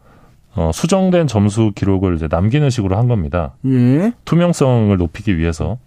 어 0.56 0.70
수정된 0.72 1.26
점수 1.26 1.72
기록을 1.74 2.14
이제 2.16 2.28
남기는 2.30 2.70
식으로 2.70 2.96
한 2.96 3.08
겁니다. 3.08 3.54
예. 3.66 4.12
투명성을 4.24 4.96
높이기 4.96 5.38
위해서. 5.38 5.78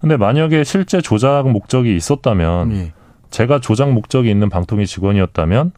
근데 0.00 0.16
만약에 0.16 0.62
실제 0.64 1.00
조작 1.00 1.48
목적이 1.50 1.96
있었다면 1.96 2.72
예. 2.72 2.92
제가 3.30 3.60
조작 3.60 3.90
목적이 3.90 4.30
있는 4.30 4.48
방통위 4.48 4.86
직원이었다면 4.86 5.72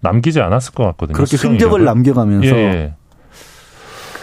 남기지 0.00 0.40
않았을 0.40 0.74
것 0.74 0.84
같거든요. 0.84 1.16
그렇게 1.16 1.36
흔적을 1.36 1.80
이력을. 1.80 1.84
남겨가면서. 1.84 2.46
예, 2.46 2.60
예. 2.60 2.94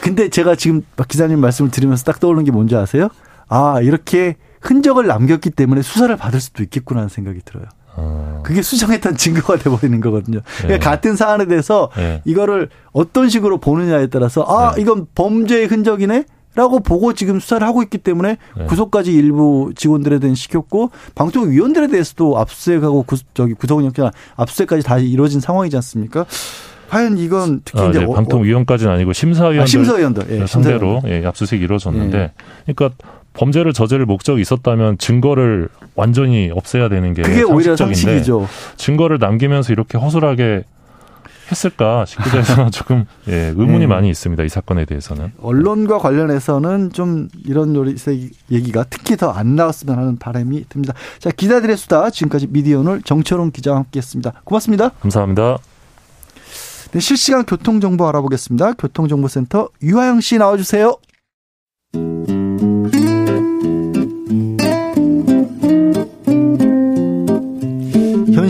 근데 0.01 0.29
제가 0.29 0.55
지금 0.55 0.83
박 0.95 1.07
기자님 1.07 1.39
말씀을 1.39 1.69
들으면서 1.69 2.03
딱 2.05 2.19
떠오르는 2.19 2.43
게 2.45 2.51
뭔지 2.51 2.75
아세요? 2.75 3.09
아, 3.49 3.81
이렇게 3.81 4.35
흔적을 4.61 5.07
남겼기 5.07 5.49
때문에 5.51 5.81
수사를 5.81 6.15
받을 6.15 6.39
수도 6.39 6.63
있겠구나 6.63 7.01
하는 7.01 7.09
생각이 7.09 7.41
들어요. 7.43 7.65
어. 7.95 8.41
그게 8.43 8.61
수정했던 8.61 9.17
증거가 9.17 9.57
돼버리는 9.57 9.99
거거든요. 10.01 10.39
그러니까 10.57 10.73
예. 10.73 10.79
같은 10.79 11.15
사안에 11.15 11.45
대해서 11.45 11.89
예. 11.97 12.21
이거를 12.25 12.69
어떤 12.91 13.29
식으로 13.29 13.59
보느냐에 13.59 14.07
따라서 14.07 14.45
아, 14.47 14.73
예. 14.77 14.81
이건 14.81 15.07
범죄의 15.15 15.67
흔적이네? 15.67 16.25
라고 16.53 16.81
보고 16.81 17.13
지금 17.13 17.39
수사를 17.39 17.65
하고 17.65 17.81
있기 17.81 17.97
때문에 17.97 18.35
네. 18.57 18.65
구속까지 18.65 19.13
일부 19.13 19.71
직원들에 19.73 20.19
대한 20.19 20.35
시켰고 20.35 20.91
방통위원들에 21.15 21.87
대해서도 21.87 22.37
압수수색하고 22.39 23.03
구, 23.03 23.15
저기 23.33 23.53
구속영장 23.53 24.11
압수수색까지 24.35 24.83
다 24.83 24.97
이루어진 24.97 25.39
상황이지 25.39 25.77
않습니까? 25.77 26.25
과연 26.89 27.17
이건 27.17 27.61
특히 27.63 27.79
아, 27.79 27.87
이제 27.87 27.99
네. 27.99 28.05
방통위원까지는 28.05 28.93
아니고 28.93 29.13
심사위원들, 29.13 29.61
아, 29.61 29.65
심사위원들 29.65 30.41
예, 30.41 30.45
상대로 30.45 31.01
예, 31.05 31.25
압수수색이 31.25 31.63
이루어졌는데 31.63 32.17
예. 32.17 32.73
그러니까 32.73 32.97
범죄를 33.33 33.73
저지를 33.73 34.05
목적이 34.05 34.41
있었다면 34.41 34.97
증거를 34.97 35.69
완전히 35.95 36.51
없애야 36.53 36.89
되는 36.89 37.13
게 37.13 37.21
그게 37.21 37.43
오히려 37.43 37.75
상식이죠. 37.75 38.47
증거를 38.77 39.17
남기면서 39.19 39.71
이렇게 39.73 39.97
허술하게 39.97 40.63
했을까 41.51 42.05
싶기도 42.05 42.37
해서 42.37 42.69
조금 42.71 43.05
예, 43.27 43.33
의문이 43.55 43.79
네. 43.79 43.87
많이 43.87 44.09
있습니다. 44.09 44.41
이 44.43 44.47
사건에 44.49 44.85
대해서는. 44.85 45.33
언론과 45.41 45.97
관련해서는 45.97 46.91
좀 46.93 47.27
이런 47.45 47.75
얘기가 48.51 48.85
특히 48.89 49.17
더 49.17 49.31
안 49.31 49.55
나왔으면 49.57 49.97
하는 49.97 50.17
바람이 50.17 50.65
듭니다. 50.69 50.93
자, 51.19 51.29
기자들의 51.29 51.75
수다 51.75 52.09
지금까지 52.09 52.47
미디어 52.51 52.79
오늘 52.79 53.01
정철원 53.01 53.51
기자와 53.51 53.77
함께했습니다. 53.79 54.33
고맙습니다. 54.45 54.89
감사합니다. 55.01 55.57
네, 56.93 56.99
실시간 56.99 57.45
교통 57.45 57.79
정보 57.81 58.07
알아보겠습니다. 58.07 58.73
교통정보센터 58.73 59.69
유하영 59.81 60.21
씨 60.21 60.37
나와주세요. 60.37 60.95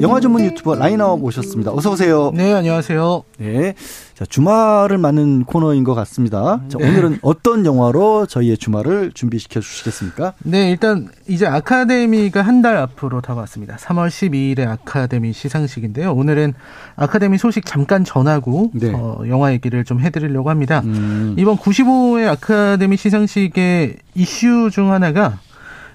영화 0.00 0.18
전문 0.20 0.44
유튜버 0.44 0.76
라이너 0.76 1.16
모셨습니다. 1.16 1.72
어서 1.72 1.90
오세요. 1.90 2.30
네, 2.34 2.52
안녕하세요. 2.54 3.22
네. 3.38 3.74
자, 4.14 4.24
주말을 4.24 4.96
맞는 4.98 5.44
코너인 5.44 5.84
것 5.84 5.94
같습니다. 5.94 6.60
자, 6.68 6.78
네. 6.78 6.88
오늘은 6.88 7.18
어떤 7.22 7.66
영화로 7.66 8.26
저희의 8.26 8.56
주말을 8.56 9.12
준비시켜 9.12 9.60
주시겠습니까? 9.60 10.34
네, 10.44 10.70
일단 10.70 11.08
이제 11.28 11.46
아카데미가 11.46 12.40
한 12.42 12.60
달 12.60 12.76
앞으로 12.76 13.20
다가왔습니다. 13.22 13.76
3월 13.76 14.08
12일에 14.08 14.66
아카데미 14.68 15.32
시상식인데요. 15.32 16.12
오늘은 16.12 16.52
아카데미 16.96 17.38
소식 17.38 17.64
잠깐 17.64 18.04
전하고 18.04 18.70
네. 18.74 18.92
어, 18.94 19.22
영화 19.28 19.52
얘기를 19.52 19.82
좀 19.84 20.00
해드리려고 20.00 20.50
합니다. 20.50 20.82
음. 20.84 21.34
이번 21.38 21.56
95회 21.56 22.26
아카데미 22.28 22.98
시상식의 22.98 23.96
이슈 24.14 24.68
중 24.70 24.92
하나가 24.92 25.38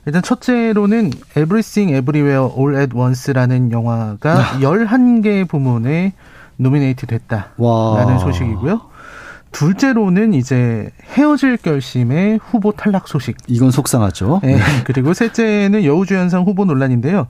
일단 0.06 0.22
첫째로는 0.22 1.12
Everything 1.32 1.96
Everywhere 1.96 2.54
All 2.56 2.76
at 2.76 2.96
Once라는 2.96 3.72
영화가 3.72 4.60
11개 4.62 5.48
부문에 5.48 6.14
노미네이트 6.58 7.08
됐다라는 7.08 8.20
소식이고요. 8.20 8.82
둘째로는 9.56 10.34
이제 10.34 10.90
헤어질 11.14 11.56
결심의 11.56 12.40
후보 12.44 12.74
탈락 12.74 13.08
소식. 13.08 13.38
이건 13.48 13.72
속상하죠. 13.72 14.42
네. 14.44 14.60
그리고 14.84 15.14
셋째는 15.14 15.86
여우주연상 15.86 16.44
후보 16.44 16.66
논란인데요. 16.66 17.28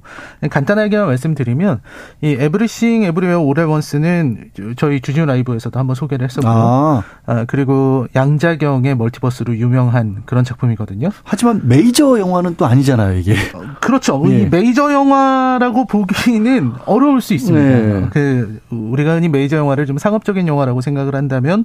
간단하게만 0.50 1.05
말씀드리면 1.05 1.82
이 2.24 2.36
Everything 2.40 3.04
Everywhere 3.04 3.42
All 3.42 3.66
at 3.66 3.83
Once는 3.83 4.50
저희 4.75 5.01
주진우 5.01 5.27
라이브에서도 5.27 5.79
한번 5.79 5.96
소개를 5.96 6.25
했었고요. 6.25 6.51
아. 6.51 7.03
아. 7.27 7.46
그리고 7.48 8.08
양자경의 8.15 8.96
multiverse로 8.96 9.56
유명한 9.58 10.24
그런 10.25 10.44
작품이거든요. 10.44 11.10
하지만 11.24 11.62
메이저 11.65 12.20
영화는 12.20 12.55
또 12.58 12.65
아니잖아요, 12.65 13.20
이게. 13.20 13.36
어, 13.53 13.62
그렇죠. 13.82 14.20
네. 14.25 14.41
이 14.41 14.50
메이저 14.50 14.91
영화라고 14.91 15.86
보기는 15.86 16.74
어려울 16.88 17.22
수 17.22 17.36
있습니다. 17.36 18.00
네. 18.00 18.08
그 18.12 18.60
우리가 18.72 19.13
흔히 19.13 19.29
메이저 19.29 19.58
영화를 19.58 19.86
좀 19.86 20.00
상업적인 20.00 20.48
영화라고 20.48 20.82
생각을 20.82 21.13
한다면 21.13 21.63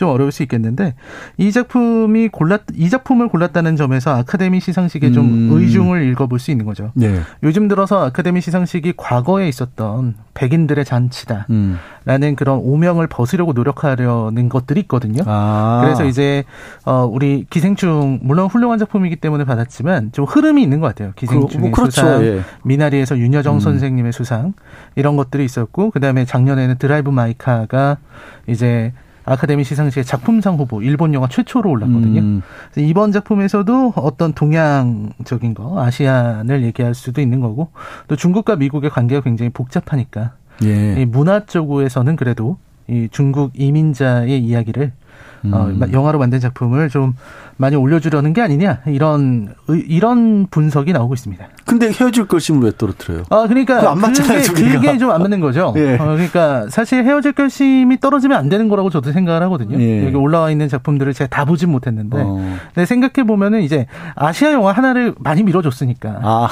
좀 0.00 0.08
어려울 0.08 0.32
수 0.32 0.42
있겠는데 0.42 0.94
이 1.36 1.52
작품이 1.52 2.28
골랐 2.28 2.62
이 2.74 2.88
작품을 2.88 3.28
골랐다는 3.28 3.76
점에서 3.76 4.16
아카데미 4.16 4.58
시상식에 4.58 5.12
좀 5.12 5.26
음. 5.26 5.48
의중을 5.52 6.08
읽어볼 6.08 6.38
수 6.38 6.50
있는 6.50 6.64
거죠. 6.64 6.90
네. 6.94 7.20
요즘 7.42 7.68
들어서 7.68 8.06
아카데미 8.06 8.40
시상식이 8.40 8.94
과거에 8.96 9.46
있었던 9.46 10.14
백인들의 10.32 10.86
잔치다라는 10.86 11.44
음. 11.50 12.34
그런 12.34 12.60
오명을 12.60 13.08
벗으려고 13.08 13.52
노력하려는 13.52 14.48
것들이 14.48 14.80
있거든요. 14.80 15.22
아. 15.26 15.82
그래서 15.84 16.06
이제 16.06 16.44
어 16.86 17.04
우리 17.04 17.44
기생충 17.50 18.20
물론 18.22 18.46
훌륭한 18.46 18.78
작품이기 18.78 19.16
때문에 19.16 19.44
받았지만 19.44 20.12
좀 20.12 20.24
흐름이 20.24 20.62
있는 20.62 20.80
것 20.80 20.86
같아요. 20.86 21.12
기생충의 21.16 21.68
뭐 21.68 21.70
그렇죠. 21.72 21.90
수상, 21.90 22.22
예. 22.22 22.40
미나리에서 22.64 23.18
윤여정 23.18 23.56
음. 23.56 23.60
선생님의 23.60 24.14
수상 24.14 24.54
이런 24.96 25.16
것들이 25.16 25.44
있었고 25.44 25.90
그 25.90 26.00
다음에 26.00 26.24
작년에는 26.24 26.78
드라이브 26.78 27.10
마이카가 27.10 27.98
이제 28.46 28.94
아카데미 29.30 29.62
시상식의 29.62 30.04
작품상 30.04 30.56
후보 30.56 30.82
일본 30.82 31.14
영화 31.14 31.28
최초로 31.28 31.70
올랐거든요. 31.70 32.20
음. 32.20 32.42
이번 32.76 33.12
작품에서도 33.12 33.92
어떤 33.94 34.32
동양적인 34.32 35.54
거, 35.54 35.80
아시안을 35.80 36.64
얘기할 36.64 36.94
수도 36.94 37.20
있는 37.20 37.38
거고 37.40 37.68
또 38.08 38.16
중국과 38.16 38.56
미국의 38.56 38.90
관계가 38.90 39.22
굉장히 39.22 39.50
복잡하니까 39.50 40.32
예. 40.64 41.00
이 41.00 41.04
문화 41.04 41.46
쪽에서는 41.46 42.16
그래도 42.16 42.58
이 42.88 43.08
중국 43.12 43.52
이민자의 43.54 44.42
이야기를 44.42 44.90
어, 44.90 44.99
음. 45.44 45.54
어, 45.54 45.70
영화로 45.92 46.18
만든 46.18 46.40
작품을 46.40 46.88
좀 46.88 47.14
많이 47.56 47.76
올려주려는 47.76 48.32
게 48.32 48.40
아니냐 48.40 48.80
이런 48.86 49.54
이런 49.68 50.46
분석이 50.50 50.92
나오고 50.92 51.14
있습니다. 51.14 51.46
근데 51.66 51.92
헤어질 51.92 52.26
결심을 52.26 52.62
왜 52.62 52.72
떨어뜨려요? 52.76 53.24
아 53.30 53.46
그러니까 53.46 53.90
안 53.90 53.98
맞잖아요. 54.00 54.42
그게, 54.42 54.70
그게 54.70 54.98
좀 54.98 55.10
안 55.10 55.20
맞는 55.22 55.40
거죠. 55.40 55.74
예. 55.78 55.94
어, 55.96 56.04
그러니까 56.04 56.66
사실 56.70 57.04
헤어질 57.04 57.32
결심이 57.32 57.98
떨어지면 58.00 58.38
안 58.38 58.48
되는 58.48 58.68
거라고 58.68 58.90
저도 58.90 59.12
생각을 59.12 59.42
하거든요. 59.44 59.78
예. 59.80 60.06
여기 60.06 60.16
올라와 60.16 60.50
있는 60.50 60.68
작품들을 60.68 61.12
제가 61.12 61.28
다 61.28 61.44
보진 61.44 61.70
못했는데 61.70 62.16
어. 62.20 62.56
생각해 62.86 63.26
보면은 63.26 63.62
이제 63.62 63.86
아시아 64.14 64.52
영화 64.52 64.72
하나를 64.72 65.14
많이 65.18 65.42
밀어줬으니까. 65.42 66.20
아 66.22 66.48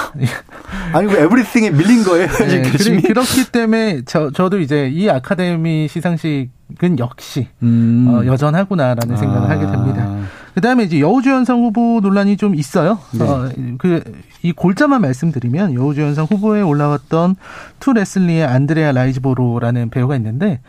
아니 0.92 1.07
뭐 1.07 1.16
에브리띵에 1.16 1.71
밀린 1.71 2.04
거예요. 2.04 2.26
헤어질 2.38 2.62
네, 2.62 2.71
결심이 2.71 3.02
그렇기 3.02 3.50
때문에 3.52 4.02
저 4.07 4.30
저도 4.30 4.59
이제 4.61 4.88
이 4.88 5.09
아카데미 5.09 5.88
시상식 5.88 6.50
은 6.82 6.98
역시 6.98 7.48
음. 7.62 8.06
어, 8.08 8.26
여전하구나라는 8.26 9.16
생각을 9.16 9.50
아. 9.50 9.54
하게 9.54 9.66
됩니다. 9.66 10.18
그다음에 10.54 10.84
이제 10.84 11.00
여우주연상 11.00 11.62
후보 11.62 12.00
논란이 12.00 12.37
좀 12.37 12.54
있어요. 12.54 12.98
네. 13.12 13.25
어, 13.25 13.48
그이 13.78 14.52
골자만 14.54 15.00
말씀드리면 15.00 15.75
여우주연상 15.75 16.26
후보에 16.26 16.60
올라왔던 16.60 17.37
To 17.80 17.92
Leslie의 17.92 18.44
안드레아 18.44 18.92
라이즈보로라는 18.92 19.90
배우가 19.90 20.16
있는데 20.16 20.60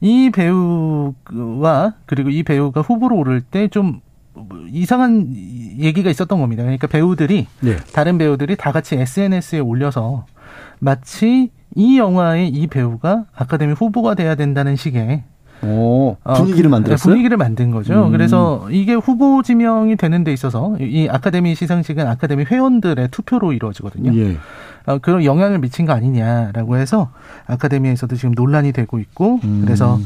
이 0.00 0.30
배우와 0.30 1.94
그리고 2.06 2.30
이 2.30 2.42
배우가 2.42 2.80
후보로 2.80 3.16
오를 3.16 3.40
때좀 3.40 4.00
이상한 4.70 5.32
얘기가 5.78 6.10
있었던 6.10 6.40
겁니다. 6.40 6.62
그러니까 6.62 6.86
배우들이 6.86 7.46
네. 7.60 7.76
다른 7.92 8.18
배우들이 8.18 8.56
다 8.56 8.72
같이 8.72 8.96
SNS에 8.96 9.60
올려서 9.60 10.26
마치 10.78 11.50
이 11.76 11.98
영화의 11.98 12.48
이 12.48 12.66
배우가 12.66 13.26
아카데미 13.34 13.72
후보가 13.72 14.14
돼야 14.14 14.34
된다는 14.34 14.76
식의 14.76 15.22
오, 15.64 16.16
어, 16.22 16.34
분위기를 16.34 16.70
만들었어요? 16.70 17.10
분위기를 17.10 17.36
만든 17.36 17.70
거죠. 17.70 18.06
음. 18.06 18.12
그래서 18.12 18.66
이게 18.70 18.94
후보 18.94 19.42
지명이 19.42 19.96
되는 19.96 20.24
데 20.24 20.32
있어서 20.32 20.76
이 20.80 21.08
아카데미 21.10 21.54
시상식은 21.54 22.06
아카데미 22.06 22.44
회원들의 22.44 23.08
투표로 23.10 23.52
이루어지거든요. 23.52 24.14
예. 24.16 24.36
어, 24.86 24.98
그런 24.98 25.24
영향을 25.24 25.58
미친 25.58 25.86
거 25.86 25.92
아니냐라고 25.92 26.76
해서 26.76 27.10
아카데미에서도 27.46 28.16
지금 28.16 28.32
논란이 28.32 28.72
되고 28.72 28.98
있고 28.98 29.40
음. 29.44 29.62
그래서 29.64 29.98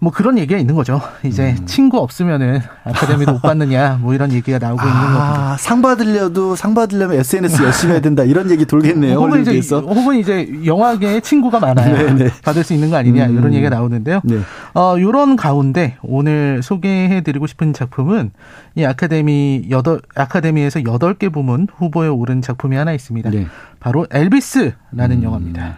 뭐 0.00 0.12
그런 0.12 0.38
얘기가 0.38 0.58
있는 0.60 0.76
거죠. 0.76 1.00
이제 1.24 1.56
음. 1.58 1.66
친구 1.66 1.98
없으면은 1.98 2.60
아카데미도 2.84 3.32
못 3.32 3.42
받느냐 3.42 3.98
뭐 4.00 4.14
이런 4.14 4.32
얘기가 4.32 4.58
나오고 4.58 4.80
아, 4.80 4.84
있는 4.84 5.00
겁니다. 5.00 5.56
상 5.58 5.82
받으려도 5.82 6.54
상 6.54 6.74
받으려면 6.74 7.18
SNS 7.18 7.62
열심히 7.64 7.92
해야 7.94 8.00
된다 8.00 8.22
이런 8.22 8.48
얘기 8.50 8.64
돌겠네요. 8.64 9.18
혹은 9.18 9.42
이제 9.42 9.76
혹은 9.76 10.16
이제 10.16 10.48
영화계에 10.64 11.20
친구가 11.20 11.58
많아야 11.58 11.94
네네. 11.94 12.24
네. 12.24 12.30
받을 12.44 12.62
수 12.62 12.74
있는 12.74 12.90
거 12.90 12.96
아니냐 12.96 13.26
음. 13.26 13.38
이런 13.38 13.54
얘기가 13.54 13.70
나오는데요. 13.70 14.20
네. 14.22 14.38
어 14.74 14.96
이런 14.98 15.34
가운데 15.34 15.96
오늘 16.02 16.62
소개해드리고 16.62 17.48
싶은 17.48 17.72
작품은 17.72 18.30
이 18.76 18.84
아카데미 18.84 19.66
여덟 19.70 20.00
아카데미에서 20.14 20.84
여덟 20.84 21.14
개 21.14 21.28
부문 21.28 21.66
후보에 21.76 22.06
오른 22.06 22.40
작품이 22.40 22.76
하나 22.76 22.92
있습니다. 22.92 23.30
네. 23.30 23.48
바로 23.80 24.06
엘비스라는 24.12 24.76
음. 25.10 25.22
영화입니다. 25.24 25.76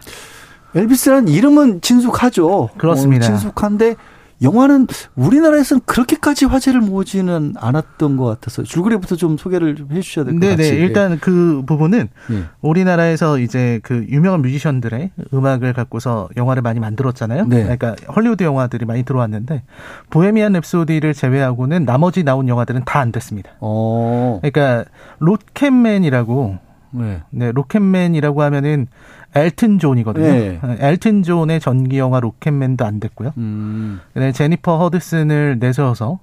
엘비스라는 0.75 1.29
이름은 1.29 1.81
친숙하죠. 1.81 2.71
그렇습니다. 2.77 3.27
어, 3.27 3.29
친숙한데 3.31 3.97
영화는 4.43 4.87
우리나라에서는 5.17 5.83
그렇게까지 5.85 6.47
화제를 6.47 6.81
모으지는 6.81 7.55
않았던 7.59 8.17
것 8.17 8.25
같아서 8.25 8.63
줄거리부터 8.63 9.17
좀 9.17 9.37
소개를 9.37 9.77
좀 9.77 9.89
해주셔야 9.93 10.25
될 10.25 10.35
것 10.35 10.41
같아요. 10.41 10.57
네네. 10.57 10.77
일단 10.79 11.19
그 11.21 11.63
부분은 11.67 12.09
네. 12.31 12.45
우리나라에서 12.63 13.39
이제 13.39 13.81
그 13.83 14.07
유명한 14.09 14.41
뮤지션들의 14.43 15.11
음악을 15.35 15.73
갖고서 15.75 16.29
영화를 16.37 16.63
많이 16.63 16.81
만들었잖아요. 16.81 17.47
네. 17.47 17.63
그러니까 17.63 17.97
헐리우드 18.15 18.43
영화들이 18.45 18.87
많이 18.87 19.03
들어왔는데 19.03 19.63
Bohemian 20.11 20.53
Rhapsody를 20.55 21.15
제외하고는 21.15 21.85
나머지 21.85 22.23
나온 22.23 22.49
영화들은 22.49 22.85
다 22.87 23.01
안 23.01 23.13
됐습니다. 23.13 23.51
어. 23.61 24.41
그러니까 24.43 24.85
Rocketman이라고 25.21 26.59
네. 26.93 27.23
네, 27.31 27.53
Rocketman이라고 27.53 28.43
하면은 28.43 28.87
엘튼 29.35 29.79
존이거든요. 29.79 30.27
네. 30.27 30.61
엘튼 30.81 31.23
존의 31.23 31.61
전기 31.61 31.99
영화 31.99 32.21
Rocketman도 32.21 32.85
안 32.85 33.01
됐고요. 33.01 33.33
음. 33.39 34.01
네, 34.15 34.33
제니퍼 34.33 34.79
허드슨을 34.79 35.59
내세워서 35.61 36.19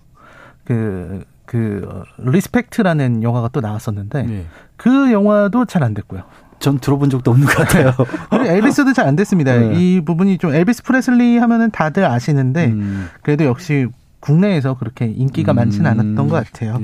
그, 0.65 1.23
그, 1.45 1.87
어, 1.89 2.03
Respect라는 2.17 3.23
영화가 3.23 3.49
또 3.53 3.61
나왔었는데 3.61 4.23
네. 4.23 4.45
그 4.75 5.11
영화도 5.11 5.65
잘 5.65 5.83
안 5.83 5.93
됐고요. 5.93 6.23
전 6.59 6.79
들어본 6.79 7.09
적도 7.11 7.31
없는 7.31 7.45
것 7.47 7.55
같아요. 7.55 7.93
엘비스도 8.33 8.91
잘 8.93 9.07
안 9.07 9.15
됐습니다. 9.15 9.55
네. 9.55 9.73
이 9.75 10.01
부분이 10.03 10.39
좀 10.39 10.53
엘비스 10.53 10.83
프레슬리 10.83 11.37
하면은 11.37 11.69
다들 11.71 12.03
아시는데 12.03 12.65
음. 12.67 13.07
그래도 13.21 13.45
역시 13.45 13.87
국내에서 14.19 14.73
그렇게 14.73 15.05
인기가 15.05 15.53
음. 15.53 15.57
많지는 15.57 15.89
않았던 15.89 16.27
것 16.27 16.43
같아요. 16.51 16.79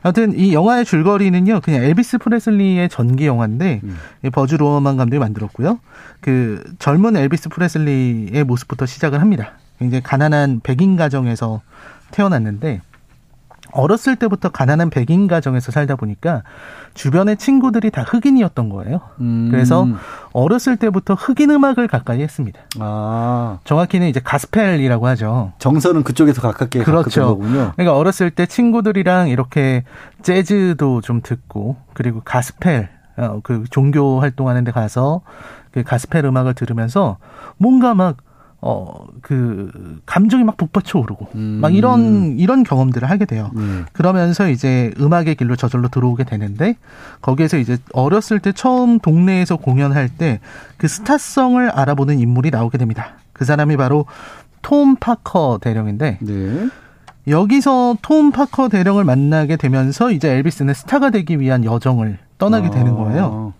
네. 0.00 0.08
아무튼 0.08 0.38
이 0.38 0.52
영화의 0.52 0.84
줄거리는요, 0.84 1.60
그냥 1.60 1.82
엘비스 1.84 2.18
프레슬리의 2.18 2.88
전기 2.88 3.26
영화인데 3.26 3.80
음. 3.84 3.98
바즈 4.32 4.54
루어만 4.54 4.96
감독이 4.96 5.18
만들었고요. 5.18 5.78
그 6.20 6.62
젊은 6.78 7.16
엘비스 7.16 7.48
프레슬리의 7.50 8.44
모습부터 8.44 8.86
시작을 8.86 9.20
합니다. 9.20 9.52
굉장히 9.78 10.02
가난한 10.02 10.60
백인 10.62 10.96
가정에서 10.96 11.62
태어났는데 12.10 12.80
어렸을 13.72 14.16
때부터 14.16 14.48
가난한 14.48 14.90
백인 14.90 15.26
가정에서 15.26 15.72
살다 15.72 15.96
보니까 15.96 16.42
주변의 16.94 17.36
친구들이 17.36 17.90
다 17.90 18.02
흑인이었던 18.02 18.68
거예요. 18.68 19.00
음. 19.20 19.48
그래서 19.50 19.86
어렸을 20.32 20.76
때부터 20.76 21.14
흑인 21.14 21.50
음악을 21.50 21.88
가까이 21.88 22.22
했습니다. 22.22 22.60
아. 22.78 23.58
정확히는 23.64 24.08
이제 24.08 24.20
가스펠이라고 24.22 25.06
하죠. 25.08 25.52
정서는 25.58 26.02
그쪽에서 26.02 26.40
가깝게 26.42 26.82
그렇죠. 26.84 27.26
거군요. 27.26 27.72
그러니까 27.76 27.96
어렸을 27.96 28.30
때 28.30 28.46
친구들이랑 28.46 29.28
이렇게 29.28 29.84
재즈도 30.22 31.00
좀 31.00 31.20
듣고 31.22 31.76
그리고 31.94 32.20
가스펠 32.24 32.88
어, 33.16 33.40
그 33.42 33.64
종교 33.70 34.20
활동하는 34.20 34.64
데 34.64 34.72
가서 34.72 35.20
그 35.72 35.82
가스펠 35.82 36.24
음악을 36.24 36.54
들으면서 36.54 37.18
뭔가 37.58 37.94
막 37.94 38.16
어, 38.62 39.06
그, 39.22 40.00
감정이 40.04 40.44
막 40.44 40.56
북받쳐 40.58 40.98
오르고, 40.98 41.28
음. 41.34 41.58
막 41.62 41.74
이런, 41.74 42.38
이런 42.38 42.62
경험들을 42.62 43.08
하게 43.08 43.24
돼요. 43.24 43.50
음. 43.56 43.86
그러면서 43.92 44.48
이제 44.50 44.92
음악의 45.00 45.36
길로 45.36 45.56
저절로 45.56 45.88
들어오게 45.88 46.24
되는데, 46.24 46.76
거기에서 47.22 47.56
이제 47.56 47.78
어렸을 47.92 48.38
때 48.40 48.52
처음 48.52 48.98
동네에서 48.98 49.56
공연할 49.56 50.08
때 50.10 50.40
그 50.76 50.88
스타성을 50.88 51.70
알아보는 51.70 52.18
인물이 52.18 52.50
나오게 52.50 52.78
됩니다. 52.78 53.14
그 53.32 53.44
사람이 53.44 53.76
바로 53.76 54.06
톰 54.62 54.96
파커 54.96 55.58
대령인데, 55.62 56.18
네. 56.20 56.68
여기서 57.28 57.96
톰 58.02 58.30
파커 58.30 58.68
대령을 58.68 59.04
만나게 59.04 59.56
되면서 59.56 60.10
이제 60.10 60.30
엘비스는 60.30 60.74
스타가 60.74 61.10
되기 61.10 61.38
위한 61.38 61.64
여정을 61.64 62.18
떠나게 62.38 62.68
아. 62.68 62.70
되는 62.70 62.94
거예요. 62.94 63.52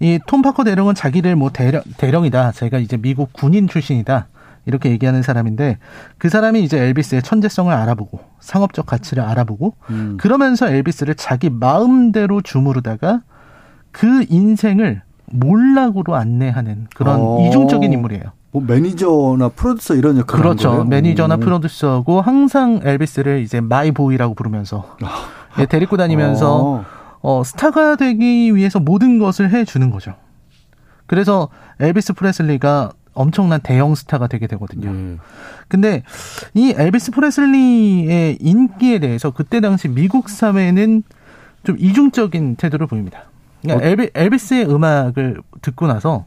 이 0.00 0.18
톰 0.26 0.42
파커 0.42 0.64
대령은 0.64 0.94
자기를 0.94 1.36
뭐 1.36 1.50
대령, 1.50 1.80
대령이다. 1.96 2.52
제가 2.52 2.78
이제 2.78 2.96
미국 2.96 3.32
군인 3.32 3.68
출신이다. 3.68 4.26
이렇게 4.66 4.90
얘기하는 4.90 5.22
사람인데 5.22 5.78
그 6.18 6.28
사람이 6.28 6.62
이제 6.62 6.78
엘비스의 6.78 7.22
천재성을 7.22 7.72
알아보고 7.72 8.20
상업적 8.40 8.86
가치를 8.86 9.22
알아보고 9.22 9.74
음. 9.90 10.16
그러면서 10.18 10.68
엘비스를 10.68 11.14
자기 11.16 11.50
마음대로 11.50 12.40
주무르다가 12.40 13.22
그 13.90 14.24
인생을 14.28 15.02
몰락으로 15.26 16.14
안내하는 16.14 16.88
그런 16.94 17.20
어. 17.20 17.46
이중적인 17.46 17.92
인물이에요. 17.92 18.24
뭐 18.52 18.62
매니저나 18.66 19.48
프로듀서 19.48 19.94
이런 19.94 20.16
역할을 20.18 20.42
그렇죠. 20.42 20.84
매니저나 20.84 21.36
음. 21.36 21.40
프로듀서고 21.40 22.20
항상 22.20 22.80
엘비스를 22.84 23.40
이제 23.40 23.60
my 23.60 23.90
boy라고 23.92 24.34
부르면서 24.34 24.96
아. 25.02 25.26
예, 25.58 25.66
데리고 25.66 25.96
다니면서 25.96 26.62
어. 26.62 26.84
어, 27.20 27.42
스타가 27.44 27.96
되기 27.96 28.54
위해서 28.54 28.78
모든 28.80 29.18
것을 29.18 29.50
해 29.50 29.64
주는 29.64 29.90
거죠. 29.90 30.14
그래서 31.06 31.48
엘비스 31.80 32.12
프레슬리가 32.14 32.90
엄청난 33.14 33.60
대형 33.60 33.94
스타가 33.94 34.26
되게 34.26 34.46
되거든요. 34.46 34.90
음. 34.90 35.18
근데 35.68 36.02
이 36.52 36.74
엘비스 36.76 37.12
프레슬리의 37.12 38.38
인기에 38.40 38.98
대해서 38.98 39.30
그때 39.30 39.60
당시 39.60 39.88
미국 39.88 40.28
사회는 40.28 41.02
좀 41.64 41.76
이중적인 41.78 42.56
태도를 42.56 42.86
보입니다. 42.86 43.24
그러니까 43.62 43.86
어. 43.86 43.88
엘비, 43.88 44.10
엘비스의 44.14 44.68
음악을 44.68 45.40
듣고 45.62 45.86
나서 45.86 46.26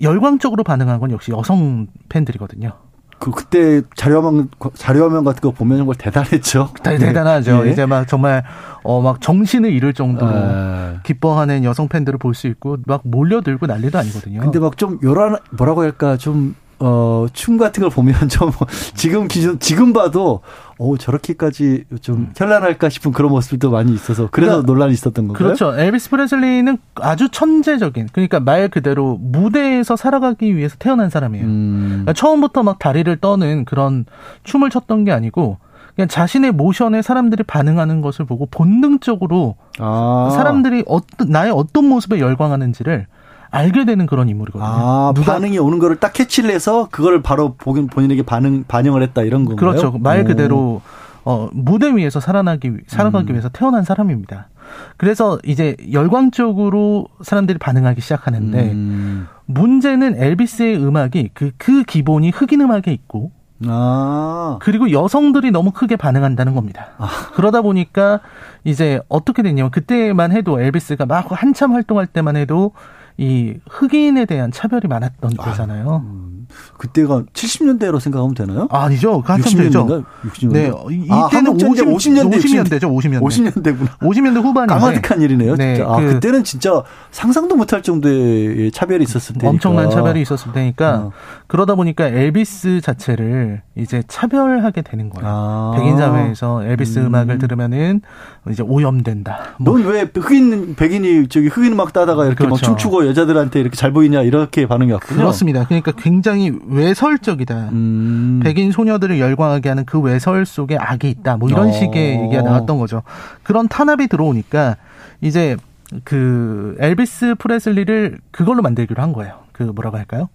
열광적으로 0.00 0.62
반응한 0.64 1.00
건 1.00 1.10
역시 1.10 1.32
여성 1.32 1.88
팬들이거든요. 2.08 2.72
그 3.18 3.30
그때 3.32 3.82
자료화면 3.96 4.48
자료화면 4.74 5.24
같은 5.24 5.40
거 5.40 5.50
보면 5.50 5.78
정말 5.78 5.96
대단했죠. 5.96 6.70
네. 6.84 6.98
대단하죠. 6.98 7.64
네. 7.64 7.72
이제 7.72 7.84
막 7.86 8.06
정말 8.06 8.44
어 8.84 9.00
막 9.00 9.20
정신을 9.20 9.70
잃을 9.72 9.92
정도로 9.92 10.30
네. 10.32 10.96
기뻐하는 11.02 11.64
여성 11.64 11.88
팬들을 11.88 12.18
볼 12.18 12.34
수 12.34 12.46
있고 12.46 12.76
막 12.86 13.02
몰려들고 13.04 13.66
난리도 13.66 13.98
아니거든요. 13.98 14.40
근데 14.40 14.58
막 14.60 14.76
좀 14.76 14.98
요란 15.02 15.36
뭐라고 15.50 15.82
할까 15.82 16.16
좀 16.16 16.54
어, 16.80 17.26
춤 17.32 17.58
같은 17.58 17.80
걸 17.80 17.90
보면 17.90 18.14
좀 18.28 18.50
지금 18.94 19.28
기준 19.28 19.58
지금 19.58 19.92
봐도 19.92 20.40
어 20.78 20.96
저렇게까지 20.96 21.84
좀 22.00 22.16
음. 22.16 22.32
현란할까 22.36 22.88
싶은 22.88 23.10
그런 23.10 23.32
모습도 23.32 23.70
많이 23.70 23.92
있어서 23.92 24.28
그래서 24.30 24.52
그러니까, 24.52 24.72
논란이 24.72 24.92
있었던 24.92 25.26
건가요? 25.26 25.44
그렇죠. 25.44 25.76
엘비스 25.76 26.10
프레슬리는 26.10 26.78
아주 26.94 27.28
천재적인 27.30 28.10
그러니까 28.12 28.38
말 28.38 28.68
그대로 28.68 29.18
무대에서 29.20 29.96
살아가기 29.96 30.56
위해서 30.56 30.76
태어난 30.78 31.10
사람이에요. 31.10 31.44
음. 31.44 31.86
그러니까 31.88 32.12
처음부터 32.12 32.62
막 32.62 32.78
다리를 32.78 33.14
떠는 33.16 33.64
그런 33.64 34.04
춤을 34.44 34.70
췄던 34.70 35.04
게 35.04 35.10
아니고 35.10 35.58
그냥 35.96 36.06
자신의 36.06 36.52
모션에 36.52 37.02
사람들이 37.02 37.42
반응하는 37.42 38.00
것을 38.00 38.24
보고 38.24 38.46
본능적으로 38.46 39.56
아. 39.80 40.30
사람들이 40.32 40.84
어떤 40.86 41.30
나의 41.30 41.50
어떤 41.50 41.86
모습에 41.86 42.20
열광하는지를 42.20 43.08
알게 43.50 43.84
되는 43.84 44.06
그런 44.06 44.28
인물이거든요. 44.28 44.68
아, 44.68 45.12
누가 45.14 45.34
반응이 45.34 45.58
오는 45.58 45.78
거를 45.78 45.96
딱 45.96 46.12
캐치를 46.12 46.50
해서 46.50 46.88
그걸 46.90 47.22
바로 47.22 47.54
보긴 47.54 47.86
본인에게 47.86 48.22
반응 48.22 48.64
반영을 48.66 49.02
했다 49.02 49.22
이런 49.22 49.44
건가요? 49.44 49.56
그렇죠. 49.56 49.98
말 49.98 50.24
그대로 50.24 50.82
어, 51.24 51.48
무대 51.52 51.94
위에서 51.94 52.20
살아나기 52.20 52.72
살아가기 52.86 53.32
음. 53.32 53.34
위해서 53.34 53.48
태어난 53.48 53.84
사람입니다. 53.84 54.48
그래서 54.96 55.38
이제 55.44 55.76
열광적으로 55.92 57.08
사람들이 57.22 57.58
반응하기 57.58 58.00
시작하는데 58.00 58.72
음. 58.72 59.26
문제는 59.46 60.20
엘비스의 60.22 60.76
음악이 60.76 61.30
그, 61.34 61.52
그 61.56 61.82
기본이 61.84 62.30
흑인 62.30 62.60
음악에 62.60 62.92
있고 62.92 63.30
아. 63.66 64.58
그리고 64.60 64.90
여성들이 64.90 65.50
너무 65.50 65.72
크게 65.72 65.96
반응한다는 65.96 66.54
겁니다. 66.54 66.88
아. 66.98 67.08
그러다 67.34 67.62
보니까 67.62 68.20
이제 68.64 69.00
어떻게 69.08 69.42
됐냐면 69.42 69.70
그때만 69.70 70.32
해도 70.32 70.60
엘비스가 70.60 71.06
막 71.06 71.26
한참 71.30 71.72
활동할 71.72 72.06
때만 72.06 72.36
해도 72.36 72.72
이 73.20 73.54
흑인에 73.68 74.26
대한 74.26 74.52
차별이 74.52 74.86
많았던 74.86 75.32
아, 75.38 75.50
때잖아요. 75.50 76.02
음. 76.04 76.46
그때가 76.78 77.24
70년대로 77.32 77.98
생각하면 77.98 78.34
되나요? 78.34 78.68
아, 78.70 78.88
니죠 78.88 79.22
한참 79.26 79.52
60년대인가? 79.52 80.04
60년대. 80.22 80.52
네, 80.52 80.66
이때는 80.68 81.10
아, 81.10 81.54
50, 81.54 81.86
50년대 81.86 82.40
50년대죠. 82.40 82.82
50년대. 82.82 83.20
50년대구나. 83.20 83.98
50년대 83.98 84.42
후반인데. 84.42 84.74
까마득한 84.74 85.20
일이네요. 85.20 85.56
네, 85.56 85.74
진짜. 85.74 85.90
아, 85.90 85.96
그, 85.96 86.14
그때는 86.14 86.44
진짜 86.44 86.82
상상도 87.10 87.56
못할 87.56 87.82
정도의 87.82 88.70
차별이 88.70 89.02
있었을 89.02 89.34
테니까. 89.34 89.50
엄청난 89.50 89.90
차별이 89.90 90.22
있었을 90.22 90.52
테니까 90.52 90.96
어. 90.98 91.12
그러다 91.48 91.74
보니까 91.76 92.06
엘비스 92.06 92.82
자체를 92.82 93.62
이제 93.74 94.02
차별하게 94.06 94.82
되는 94.82 95.08
거예요. 95.08 95.26
아. 95.26 95.72
백인 95.74 95.96
사회에서 95.96 96.62
엘비스 96.62 96.98
음. 96.98 97.14
악을 97.14 97.38
들으면은 97.38 98.02
이제 98.50 98.62
오염된다. 98.62 99.56
뭐. 99.58 99.78
넌왜 99.78 100.10
흑인 100.14 100.74
백인이 100.76 101.28
저기 101.28 101.48
흑인 101.48 101.72
음악 101.72 101.94
따다가 101.94 102.26
이렇게 102.26 102.44
그렇죠. 102.44 102.50
막 102.50 102.62
춤추고 102.62 103.06
여자들한테 103.08 103.60
이렇게 103.60 103.76
잘 103.76 103.92
보이냐 103.92 104.22
이렇게 104.22 104.66
반응이 104.66 104.92
왔군요. 104.92 105.20
그렇습니다. 105.20 105.64
그러니까 105.64 105.92
굉장히 105.92 106.52
외설적이다. 106.66 107.70
음. 107.72 108.40
백인 108.44 108.70
소녀들을 108.70 109.18
열광하게 109.18 109.70
하는 109.70 109.86
그 109.86 109.98
외설 110.00 110.44
속에 110.44 110.76
악이 110.78 111.08
있다. 111.08 111.38
뭐 111.38 111.48
이런 111.48 111.68
어. 111.68 111.72
식의 111.72 112.24
얘기가 112.24 112.42
나왔던 112.42 112.78
거죠. 112.78 113.02
그런 113.42 113.68
탄압이 113.68 114.08
들어오니까 114.08 114.76
이제 115.22 115.56
그 116.04 116.76
엘비스 116.78 117.36
프레슬리를 117.36 118.18
그걸로 118.30 118.62
만들기로 118.62 119.02
한 119.02 119.12
거예요. 119.12 119.40
그 119.52 119.62
뭐라고 119.62 119.96
할까요? 119.96 120.28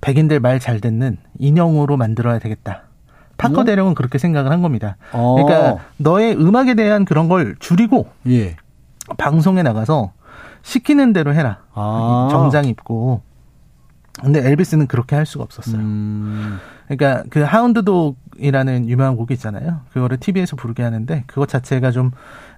백인들 0.00 0.40
말 0.40 0.58
잘 0.58 0.80
듣는 0.80 1.18
인형으로 1.38 1.96
만들어야 1.96 2.38
되겠다. 2.38 2.82
파커 3.38 3.60
음? 3.62 3.64
대령은 3.66 3.94
그렇게 3.94 4.18
생각을 4.18 4.50
한 4.50 4.62
겁니다. 4.62 4.96
어. 5.12 5.34
그러니까 5.34 5.84
너의 5.98 6.34
음악에 6.36 6.74
대한 6.74 7.04
그런 7.04 7.28
걸 7.28 7.54
줄이고 7.58 8.08
예. 8.28 8.56
방송에 9.18 9.62
나가서 9.62 10.12
시키는 10.62 11.12
대로 11.12 11.32
해라. 11.34 11.58
아. 11.74 12.28
정장 12.30 12.64
입고. 12.64 13.22
근데 14.20 14.44
엘비스는 14.48 14.86
그렇게 14.86 15.14
할 15.14 15.26
수가 15.26 15.44
없었어요. 15.44 15.76
음. 15.80 16.58
그러니까 16.88 17.24
그 17.30 17.40
하운드독이라는 17.40 18.88
유명한 18.88 19.16
곡이 19.16 19.34
있잖아요. 19.34 19.80
그거를 19.92 20.18
TV에서 20.18 20.56
부르게 20.56 20.82
하는데 20.82 21.24
그것 21.26 21.48
자체가 21.48 21.90
좀 21.90 22.12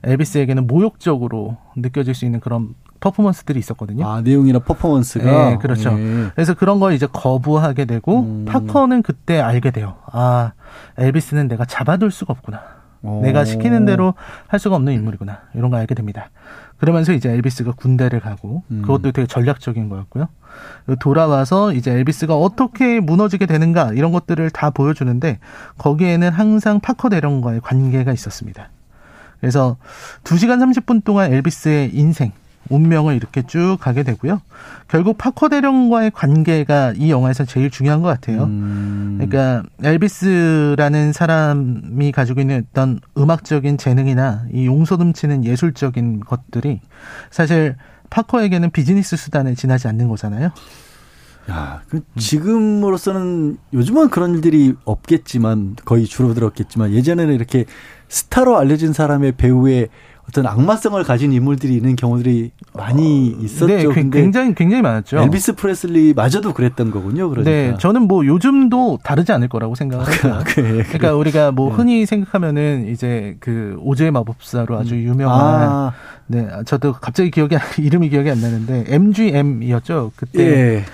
엘비스에게는 0.04 0.66
모욕적으로 0.66 1.56
느껴질 1.76 2.14
수 2.14 2.24
있는 2.24 2.40
그런 2.40 2.74
퍼포먼스들이 3.00 3.58
있었거든요. 3.58 4.06
아, 4.06 4.20
내용이나 4.20 4.58
퍼포먼스가? 4.58 5.50
네, 5.50 5.58
그렇죠. 5.58 5.94
네. 5.94 6.30
그래서 6.34 6.54
그런 6.54 6.80
걸 6.80 6.94
이제 6.94 7.06
거부하게 7.06 7.84
되고, 7.84 8.20
음. 8.20 8.44
파커는 8.44 9.02
그때 9.02 9.40
알게 9.40 9.70
돼요. 9.70 9.94
아, 10.06 10.52
엘비스는 10.96 11.48
내가 11.48 11.64
잡아둘 11.64 12.10
수가 12.10 12.32
없구나. 12.32 12.60
오. 13.02 13.20
내가 13.22 13.44
시키는 13.44 13.84
대로 13.84 14.14
할 14.48 14.58
수가 14.58 14.74
없는 14.76 14.92
인물이구나. 14.94 15.42
이런 15.54 15.70
걸 15.70 15.78
알게 15.80 15.94
됩니다. 15.94 16.30
그러면서 16.78 17.12
이제 17.12 17.30
엘비스가 17.30 17.72
군대를 17.72 18.20
가고 18.20 18.62
음. 18.70 18.82
그것도 18.82 19.12
되게 19.12 19.26
전략적인 19.26 19.88
거였고요. 19.88 20.28
돌아와서 21.00 21.72
이제 21.72 21.90
엘비스가 21.92 22.34
어떻게 22.36 23.00
무너지게 23.00 23.46
되는가 23.46 23.92
이런 23.94 24.12
것들을 24.12 24.50
다 24.50 24.70
보여주는데 24.70 25.38
거기에는 25.76 26.30
항상 26.30 26.80
파커 26.80 27.08
대령과의 27.10 27.60
관계가 27.60 28.12
있었습니다. 28.12 28.70
그래서 29.40 29.76
2시간 30.24 30.58
30분 30.58 31.04
동안 31.04 31.32
엘비스의 31.32 31.94
인생 31.94 32.32
운명을 32.70 33.16
이렇게 33.16 33.42
쭉 33.42 33.76
가게 33.80 34.02
되고요. 34.02 34.40
결국 34.88 35.18
파커 35.18 35.48
대령과의 35.48 36.10
관계가 36.12 36.94
이 36.96 37.10
영화에서 37.10 37.44
제일 37.44 37.70
중요한 37.70 38.02
것 38.02 38.08
같아요. 38.08 38.44
음. 38.44 39.18
그러니까 39.18 39.62
엘비스라는 39.82 41.12
사람이 41.12 42.12
가지고 42.12 42.40
있는 42.40 42.64
어떤 42.70 43.00
음악적인 43.16 43.78
재능이나 43.78 44.46
이 44.52 44.66
용서듬치는 44.66 45.44
예술적인 45.44 46.20
것들이 46.20 46.80
사실 47.30 47.76
파커에게는 48.10 48.70
비즈니스 48.70 49.16
수단에 49.16 49.54
지나지 49.54 49.88
않는 49.88 50.08
거잖아요. 50.08 50.50
야, 51.50 51.82
그 51.88 52.02
지금으로서는 52.16 53.56
요즘은 53.72 54.10
그런 54.10 54.34
일들이 54.34 54.74
없겠지만 54.84 55.76
거의 55.84 56.04
줄어들었겠지만 56.04 56.92
예전에는 56.92 57.34
이렇게 57.34 57.64
스타로 58.08 58.58
알려진 58.58 58.92
사람의 58.92 59.32
배우의 59.32 59.88
어떤 60.28 60.46
악마성을 60.46 61.02
가진 61.04 61.32
인물들이 61.32 61.74
있는 61.74 61.96
경우들이 61.96 62.50
많이 62.74 63.34
어, 63.34 63.42
있었죠. 63.42 63.66
네, 63.66 64.10
굉장히 64.10 64.54
굉장히 64.54 64.82
많았죠. 64.82 65.18
엘비스 65.18 65.54
프레슬리 65.54 66.12
마저도 66.12 66.52
그랬던 66.52 66.90
거군요. 66.90 67.30
그러니까. 67.30 67.50
네, 67.50 67.74
저는 67.78 68.02
뭐 68.02 68.26
요즘도 68.26 68.98
다르지 69.02 69.32
않을 69.32 69.48
거라고 69.48 69.74
생각을 69.74 70.06
해요. 70.06 70.34
아, 70.34 70.44
그러니까 70.44 71.14
우리가 71.14 71.50
뭐 71.52 71.70
네. 71.70 71.76
흔히 71.76 72.06
생각하면은 72.06 72.88
이제 72.88 73.36
그 73.40 73.78
오즈의 73.80 74.10
마법사로 74.10 74.76
아주 74.76 74.94
음. 74.94 75.00
유명한 75.00 75.40
아. 75.40 75.92
네, 76.26 76.46
저도 76.66 76.92
갑자기 76.92 77.30
기억이 77.30 77.56
이름이 77.80 78.10
기억이 78.10 78.30
안 78.30 78.42
나는데 78.42 78.84
MGM이었죠. 78.88 80.12
그때 80.14 80.42
예. 80.42 80.84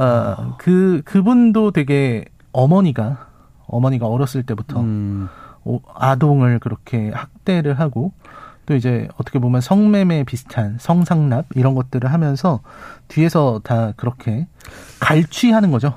어, 0.00 0.54
그 0.56 1.02
그분도 1.04 1.72
되게 1.72 2.24
어머니가 2.52 3.26
어머니가 3.66 4.06
어렸을 4.06 4.44
때부터 4.44 4.80
음. 4.80 5.28
아동을 5.94 6.58
그렇게 6.58 7.10
학대를 7.12 7.78
하고 7.78 8.12
또 8.68 8.76
이제 8.76 9.08
어떻게 9.16 9.38
보면 9.38 9.62
성매매 9.62 10.24
비슷한 10.24 10.76
성상납 10.78 11.46
이런 11.54 11.74
것들을 11.74 12.12
하면서 12.12 12.60
뒤에서 13.08 13.62
다 13.64 13.94
그렇게 13.96 14.46
갈취하는 15.00 15.70
거죠. 15.70 15.94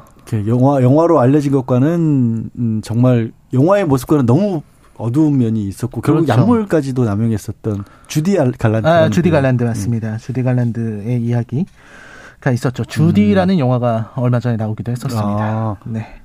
영화 0.47 0.81
영화로 0.81 1.19
알려진 1.19 1.51
것과는 1.51 2.49
음, 2.57 2.81
정말 2.81 3.33
영화의 3.51 3.83
모습과는 3.83 4.25
너무 4.25 4.61
어두운 4.95 5.37
면이 5.37 5.67
있었고 5.67 5.99
결국 5.99 6.25
그렇죠. 6.25 6.41
약물까지도 6.41 7.03
남용했었던 7.03 7.83
주디 8.07 8.37
갈란드. 8.57 8.87
아, 8.87 9.09
주디 9.09 9.31
갈란드 9.31 9.65
맞습니다. 9.65 10.13
음. 10.13 10.17
주디 10.17 10.41
갈란드의 10.43 11.21
이야기가 11.21 12.51
있었죠. 12.53 12.85
주디라는 12.85 13.55
음. 13.55 13.59
영화가 13.59 14.13
얼마 14.15 14.39
전에 14.39 14.55
나오기도 14.55 14.93
했었습니다. 14.93 15.43
아. 15.43 15.75
네. 15.83 16.20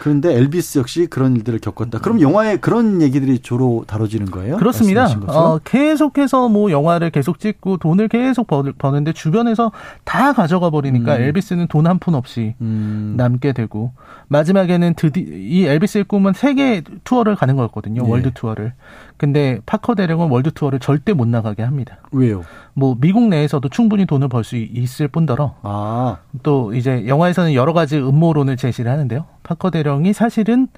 그런데 0.00 0.34
엘비스 0.34 0.78
역시 0.78 1.06
그런 1.06 1.34
일들을 1.36 1.58
겪었다. 1.58 1.98
그럼 1.98 2.20
영화에 2.20 2.56
그런 2.58 3.02
얘기들이 3.02 3.40
주로 3.40 3.84
다뤄지는 3.86 4.26
거예요? 4.30 4.56
그렇습니다. 4.56 5.06
어, 5.26 5.58
계속해서 5.64 6.48
뭐 6.48 6.70
영화를 6.70 7.10
계속 7.10 7.38
찍고 7.40 7.78
돈을 7.78 8.08
계속 8.08 8.46
버는데 8.78 9.12
주변에서 9.12 9.72
다 10.04 10.32
가져가 10.32 10.70
버리니까 10.70 11.16
음. 11.16 11.22
엘비스는 11.22 11.66
돈 11.68 11.86
한 11.86 11.98
푼 11.98 12.14
없이 12.14 12.54
음. 12.60 13.14
남게 13.16 13.52
되고 13.52 13.92
마지막에는 14.28 14.94
드디 14.94 15.20
이 15.20 15.64
엘비스의 15.64 16.04
꿈은 16.04 16.32
세계 16.34 16.82
투어를 17.04 17.34
가는 17.34 17.56
거였거든요. 17.56 18.02
예. 18.04 18.08
월드 18.10 18.30
투어를. 18.34 18.74
근데 19.16 19.58
파커 19.66 19.94
대령은 19.96 20.28
월드 20.30 20.52
투어를 20.52 20.78
절대 20.78 21.12
못 21.12 21.26
나가게 21.26 21.62
합니다. 21.62 21.98
왜요? 22.12 22.44
뭐 22.74 22.96
미국 23.00 23.26
내에서도 23.28 23.68
충분히 23.70 24.06
돈을 24.06 24.28
벌 24.28 24.44
수 24.44 24.56
있을 24.56 25.08
뿐더러 25.08 25.56
아. 25.62 26.18
또 26.44 26.72
이제 26.74 27.04
영화에서는 27.08 27.54
여러 27.54 27.72
가지 27.72 27.98
음모론을 27.98 28.56
제시를 28.56 28.90
하는데요. 28.92 29.24
파커 29.48 29.70
대령이 29.70 30.12
사실은 30.12 30.68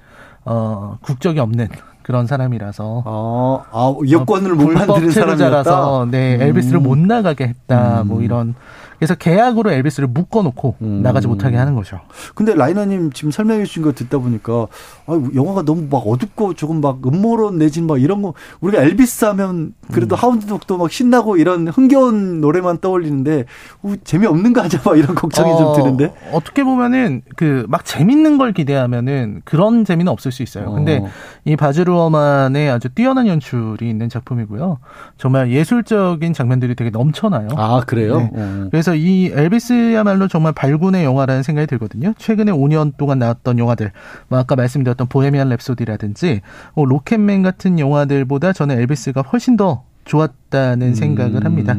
어 0.45 0.97
국적이 1.01 1.41
없는 1.41 1.67
그런 2.03 2.25
사람이라서 2.25 3.03
아, 3.05 3.63
아 3.69 3.95
여권을 4.09 4.55
못 4.55 4.69
만드는 4.71 5.11
사람이라서 5.11 6.07
네 6.09 6.37
엘비스를 6.39 6.79
음. 6.79 6.83
못 6.83 6.97
나가게 6.97 7.47
했다 7.47 7.95
뭐 7.95 8.01
음. 8.01 8.07
뭐 8.07 8.21
이런 8.21 8.55
그래서 9.01 9.15
계약으로 9.15 9.71
엘비스를 9.71 10.07
묶어놓고 10.09 10.75
음. 10.83 11.01
나가지 11.01 11.27
못하게 11.27 11.57
하는 11.57 11.73
거죠. 11.73 12.01
근데 12.35 12.53
라이너님 12.53 13.11
지금 13.13 13.31
설명해 13.31 13.65
주신 13.65 13.81
거 13.81 13.93
듣다 13.93 14.19
보니까 14.19 14.67
아, 15.07 15.19
영화가 15.33 15.63
너무 15.63 15.87
막 15.89 16.03
어둡고 16.05 16.53
조금 16.53 16.81
막 16.81 16.99
음모론 17.03 17.57
내진 17.57 17.87
막 17.87 17.99
이런 17.99 18.21
거 18.21 18.35
우리가 18.59 18.83
엘비스 18.83 19.25
하면 19.25 19.73
그래도 19.91 20.15
음. 20.15 20.17
하운드독도 20.17 20.77
막 20.77 20.91
신나고 20.91 21.37
이런 21.37 21.67
흥겨운 21.67 22.41
노래만 22.41 22.77
떠올리는데 22.77 23.45
우, 23.81 23.97
재미없는 23.97 24.53
거 24.53 24.61
하자 24.61 24.81
막 24.85 24.95
이런 24.95 25.15
걱정이 25.15 25.51
어, 25.51 25.57
좀 25.57 25.83
드는데 25.83 26.13
어떻게 26.31 26.63
보면은 26.63 27.23
그 27.35 27.65
막 27.71 27.85
재밌는 27.85 28.37
걸 28.37 28.51
기대하면은 28.51 29.41
그런 29.45 29.85
재미는 29.85 30.11
없을 30.11 30.31
수 30.33 30.43
있어요. 30.43 30.71
근데 30.73 30.97
어. 30.97 31.07
이 31.45 31.55
바즈루어만의 31.55 32.69
아주 32.69 32.89
뛰어난 32.89 33.27
연출이 33.27 33.89
있는 33.89 34.09
작품이고요. 34.09 34.79
정말 35.17 35.51
예술적인 35.51 36.33
장면들이 36.33 36.75
되게 36.75 36.89
넘쳐나요. 36.89 37.47
아 37.55 37.81
그래요? 37.87 38.17
네. 38.17 38.29
어. 38.33 38.67
그래서 38.69 38.90
그래서 38.91 38.95
이 38.95 39.31
엘비스야말로 39.33 40.27
정말 40.27 40.53
발군의 40.53 41.03
영화라는 41.05 41.43
생각이 41.43 41.67
들거든요. 41.67 42.13
최근에 42.17 42.51
5년 42.51 42.97
동안 42.97 43.19
나왔던 43.19 43.57
영화들, 43.59 43.91
뭐 44.27 44.39
아까 44.39 44.55
말씀드렸던 44.55 45.07
보헤미안 45.07 45.49
랩소디라든지 45.49 46.41
뭐 46.75 46.85
로켓맨 46.85 47.41
같은 47.43 47.79
영화들보다 47.79 48.53
저는 48.53 48.79
엘비스가 48.79 49.21
훨씬 49.21 49.55
더 49.55 49.83
좋았다는 50.05 50.87
음. 50.87 50.93
생각을 50.93 51.45
합니다. 51.45 51.75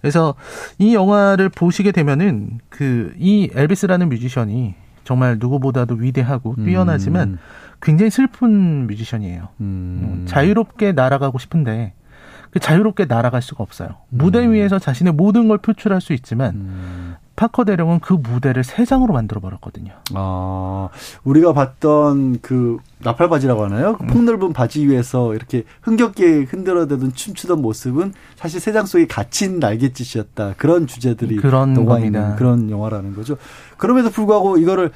그래서 0.00 0.34
이 0.78 0.94
영화를 0.94 1.48
보시게 1.48 1.92
되면은 1.92 2.58
그 2.68 3.12
이 3.18 3.50
엘비스라는 3.54 4.08
뮤지션이 4.08 4.74
정말 5.04 5.38
누구보다도 5.40 5.94
위대하고 5.94 6.56
뛰어나지만 6.64 7.28
음. 7.30 7.38
굉장히 7.80 8.10
슬픈 8.10 8.86
뮤지션이에요. 8.86 9.48
음. 9.60 10.24
자유롭게 10.28 10.92
날아가고 10.92 11.38
싶은데 11.38 11.94
그 11.94 11.99
자유롭게 12.58 13.04
날아갈 13.04 13.42
수가 13.42 13.62
없어요. 13.62 13.90
무대 14.08 14.44
음. 14.44 14.52
위에서 14.52 14.78
자신의 14.78 15.12
모든 15.12 15.46
걸 15.46 15.58
표출할 15.58 16.00
수 16.00 16.12
있지만 16.12 16.54
음. 16.54 17.16
파커 17.40 17.64
대령은 17.64 18.00
그 18.00 18.12
무대를 18.12 18.64
새장으로 18.64 19.14
만들어 19.14 19.40
버렸거든요. 19.40 19.92
아, 20.12 20.90
우리가 21.24 21.54
봤던 21.54 22.40
그 22.42 22.76
나팔 22.98 23.30
바지라고 23.30 23.64
하나요? 23.64 23.96
그 23.96 24.04
폭넓은 24.04 24.52
바지 24.52 24.86
위에서 24.86 25.34
이렇게 25.34 25.64
흥겹게 25.80 26.42
흔들어대던 26.42 27.14
춤추던 27.14 27.62
모습은 27.62 28.12
사실 28.36 28.60
세장 28.60 28.84
속에 28.84 29.06
갇힌 29.06 29.58
날갯짓이었다. 29.58 30.56
그런 30.58 30.86
주제들이 30.86 31.36
그런 31.36 31.72
녹아 31.72 32.00
있는 32.00 32.36
그런 32.36 32.68
영화라는 32.68 33.14
거죠. 33.14 33.38
그럼에도 33.78 34.10
불구하고 34.10 34.58
이거를 34.58 34.90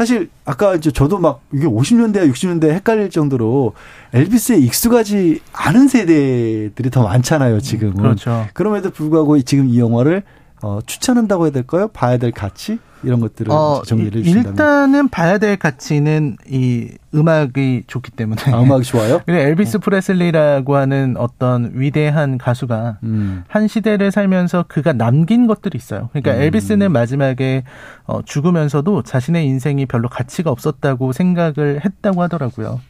사실 0.00 0.30
아까 0.46 0.80
저도 0.80 1.18
막 1.18 1.42
이게 1.52 1.66
50년대와 1.66 2.32
60년대 2.32 2.70
헷갈릴 2.70 3.10
정도로 3.10 3.74
엘비스에 4.14 4.56
익숙하지 4.56 5.42
않은 5.52 5.88
세대들이 5.88 6.88
더 6.88 7.02
많잖아요, 7.02 7.60
지금은. 7.60 7.96
그렇죠. 7.96 8.46
그럼에도 8.54 8.88
불구하고 8.88 9.38
지금 9.42 9.68
이 9.68 9.78
영화를 9.78 10.22
어, 10.62 10.78
추천한다고 10.86 11.44
해야 11.44 11.52
될까요? 11.52 11.88
봐야 11.88 12.16
될 12.16 12.32
가치? 12.32 12.78
이런 13.02 13.20
것들을 13.20 13.50
어, 13.50 13.82
정리를 13.84 14.20
해주신다면. 14.20 14.52
일단은 14.52 15.08
봐야 15.08 15.38
될 15.38 15.56
가치는 15.56 16.36
이 16.48 16.90
음악이 17.14 17.84
좋기 17.86 18.10
때문에. 18.12 18.42
아, 18.52 18.62
음악이 18.62 18.84
좋아요? 18.84 19.20
그리고 19.26 19.40
엘비스 19.40 19.78
어. 19.78 19.80
프레슬리라고 19.80 20.76
하는 20.76 21.16
어떤 21.16 21.70
위대한 21.74 22.38
가수가 22.38 22.98
음. 23.02 23.44
한 23.48 23.68
시대를 23.68 24.10
살면서 24.10 24.66
그가 24.68 24.92
남긴 24.92 25.46
것들이 25.46 25.76
있어요. 25.76 26.08
그러니까 26.12 26.34
음. 26.34 26.42
엘비스는 26.42 26.92
마지막에 26.92 27.64
어, 28.04 28.22
죽으면서도 28.22 29.02
자신의 29.02 29.46
인생이 29.46 29.86
별로 29.86 30.08
가치가 30.08 30.50
없었다고 30.50 31.12
생각을 31.12 31.80
했다고 31.84 32.22
하더라고요. 32.22 32.80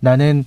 나는 0.00 0.44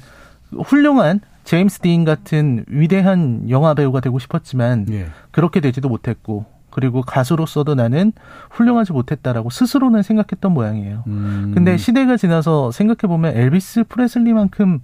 훌륭한 0.52 1.22
제임스 1.44 1.80
딘 1.80 2.06
같은 2.06 2.66
위대한 2.68 3.50
영화 3.50 3.74
배우가 3.74 4.00
되고 4.00 4.20
싶었지만 4.20 4.86
예. 4.92 5.08
그렇게 5.32 5.60
되지도 5.60 5.90
못했고 5.90 6.46
그리고 6.72 7.02
가수로서도 7.02 7.76
나는 7.76 8.14
훌륭하지 8.50 8.94
못했다라고 8.94 9.50
스스로는 9.50 10.02
생각했던 10.02 10.52
모양이에요. 10.52 11.04
음. 11.08 11.52
근데 11.54 11.78
시대가 11.78 12.18
지나서 12.18 12.72
생각해 12.72 13.08
보면 13.08 13.36
엘비스 13.38 13.84
프레슬리만큼 13.86 14.80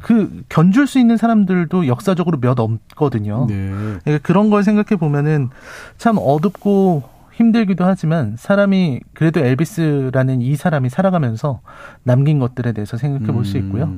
그 0.00 0.42
견줄 0.48 0.86
수 0.86 0.98
있는 0.98 1.16
사람들도 1.16 1.86
역사적으로 1.86 2.40
몇 2.40 2.58
없거든요. 2.58 3.46
네. 3.48 3.70
그러니까 4.04 4.18
그런 4.22 4.50
걸 4.50 4.64
생각해 4.64 4.98
보면은 4.98 5.50
참 5.98 6.16
어둡고 6.18 7.12
힘들기도 7.32 7.84
하지만 7.84 8.36
사람이 8.38 9.00
그래도 9.14 9.40
엘비스라는 9.40 10.42
이 10.42 10.54
사람이 10.54 10.90
살아가면서 10.90 11.60
남긴 12.02 12.38
것들에 12.38 12.72
대해서 12.72 12.96
생각해 12.96 13.32
볼수 13.32 13.56
음. 13.56 13.64
있고요. 13.64 13.94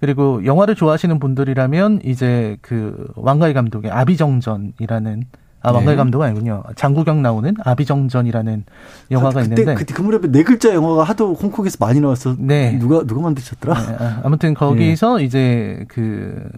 그리고 0.00 0.44
영화를 0.44 0.74
좋아하시는 0.74 1.18
분들이라면 1.18 2.00
이제 2.04 2.56
그 2.62 3.06
왕가희 3.16 3.52
감독의 3.52 3.90
아비정전이라는 3.90 5.24
아, 5.60 5.72
왕가희 5.72 5.94
네. 5.94 5.96
감독 5.96 6.22
아니군요. 6.22 6.62
장국영 6.76 7.20
나오는 7.22 7.54
아비정전이라는 7.64 8.64
영화가 9.10 9.42
그때, 9.42 9.62
있는데 9.62 9.74
그때 9.74 9.94
그 9.94 10.02
무렵에 10.02 10.30
네 10.30 10.42
글자 10.44 10.72
영화가 10.72 11.02
하도 11.02 11.34
홍콩에서 11.34 11.76
많이 11.80 12.00
나왔어. 12.00 12.36
네. 12.38 12.78
누가 12.78 13.02
누가 13.04 13.22
만드셨더라? 13.22 13.74
네, 13.74 13.96
아, 13.98 14.20
아무튼 14.24 14.54
거기서 14.54 15.18
네. 15.18 15.24
이제 15.24 15.84
그 15.88 16.48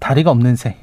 다리가 0.00 0.30
없는 0.32 0.56
새, 0.56 0.76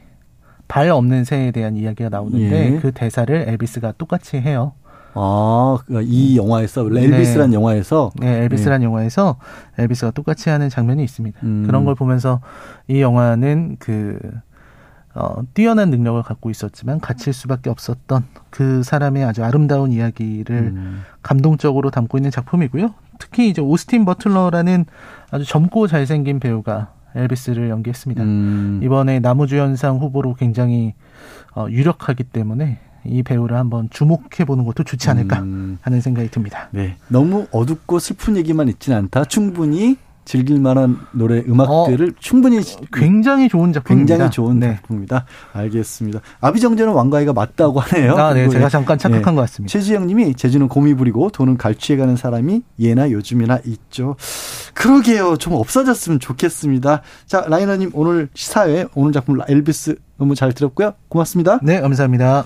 발 0.69 0.89
없는 0.89 1.25
새에 1.25 1.51
대한 1.51 1.75
이야기가 1.75 2.09
나오는데 2.09 2.75
예. 2.75 2.79
그 2.79 2.91
대사를 2.93 3.35
엘비스가 3.47 3.93
똑같이 3.97 4.37
해요. 4.37 4.73
아, 5.13 5.77
그러니까 5.85 6.09
이 6.09 6.37
영화에서 6.37 6.85
엘비스란 6.85 7.49
네. 7.49 7.55
영화에서 7.55 8.11
네, 8.15 8.43
엘비스란 8.43 8.79
네. 8.79 8.85
영화에서 8.85 9.37
엘비스가 9.77 10.11
똑같이 10.11 10.49
하는 10.49 10.69
장면이 10.69 11.03
있습니다. 11.03 11.39
음. 11.43 11.63
그런 11.65 11.83
걸 11.83 11.95
보면서 11.95 12.39
이 12.87 13.01
영화는 13.01 13.77
그 13.79 14.19
어, 15.15 15.41
뛰어난 15.53 15.89
능력을 15.89 16.21
갖고 16.23 16.49
있었지만 16.49 16.99
갇힐 16.99 17.33
수밖에 17.33 17.69
없었던 17.69 18.25
그 18.49 18.83
사람의 18.83 19.25
아주 19.25 19.43
아름다운 19.43 19.91
이야기를 19.91 20.55
음. 20.55 21.01
감동적으로 21.23 21.89
담고 21.89 22.17
있는 22.17 22.31
작품이고요. 22.31 22.93
특히 23.17 23.49
이제 23.49 23.61
오스틴 23.61 24.05
버틀러라는 24.05 24.85
아주 25.31 25.45
젊고 25.45 25.87
잘생긴 25.87 26.39
배우가 26.39 26.93
엘비스를 27.15 27.69
연기했습니다. 27.69 28.23
음. 28.23 28.79
이번에 28.83 29.19
나무주연상 29.19 29.97
후보로 29.97 30.35
굉장히 30.35 30.93
어, 31.55 31.67
유력하기 31.69 32.25
때문에 32.25 32.79
이 33.05 33.23
배우를 33.23 33.57
한번 33.57 33.89
주목해 33.89 34.45
보는 34.45 34.65
것도 34.65 34.83
좋지 34.83 35.09
않을까 35.09 35.39
음. 35.39 35.79
하는 35.81 36.01
생각이 36.01 36.29
듭니다. 36.29 36.69
네. 36.71 36.97
너무 37.07 37.47
어둡고 37.51 37.99
슬픈 37.99 38.37
얘기만 38.37 38.67
있지는 38.67 38.97
않다. 38.99 39.25
충분히 39.25 39.97
즐길 40.29 40.59
만한 40.59 40.99
노래 41.11 41.39
음악들을 41.39 42.09
어, 42.09 42.11
충분히 42.19 42.59
굉장히 42.93 43.49
좋은 43.49 43.73
작품입니다. 43.73 44.13
굉장히 44.13 44.29
좋은 44.29 44.59
네. 44.59 44.75
작품입니다. 44.75 45.25
알겠습니다. 45.53 46.19
아비정전은 46.39 46.93
왕가이가 46.93 47.33
맞다고 47.33 47.79
하네요. 47.79 48.15
아, 48.15 48.35
네. 48.35 48.47
제가 48.47 48.69
잠깐 48.69 48.99
착각한 48.99 49.33
네. 49.33 49.35
것 49.35 49.41
같습니다. 49.41 49.71
최지영 49.71 50.05
님이 50.05 50.35
제주는 50.35 50.67
곰이 50.67 50.93
부리고 50.93 51.31
돈은 51.31 51.57
갈취해 51.57 51.97
가는 51.97 52.15
사람이 52.15 52.61
예나 52.79 53.09
요즘이나 53.09 53.61
있죠. 53.65 54.17
그러게요. 54.75 55.37
좀 55.37 55.53
없어졌으면 55.53 56.19
좋겠습니다. 56.19 57.01
자, 57.25 57.45
라이너 57.47 57.75
님 57.77 57.89
오늘 57.95 58.29
시사회 58.35 58.85
오늘 58.93 59.13
작품 59.13 59.39
엘비스 59.47 59.95
너무 60.19 60.35
잘 60.35 60.53
들었고요. 60.53 60.93
고맙습니다. 61.07 61.59
네, 61.63 61.81
감사합니다. 61.81 62.45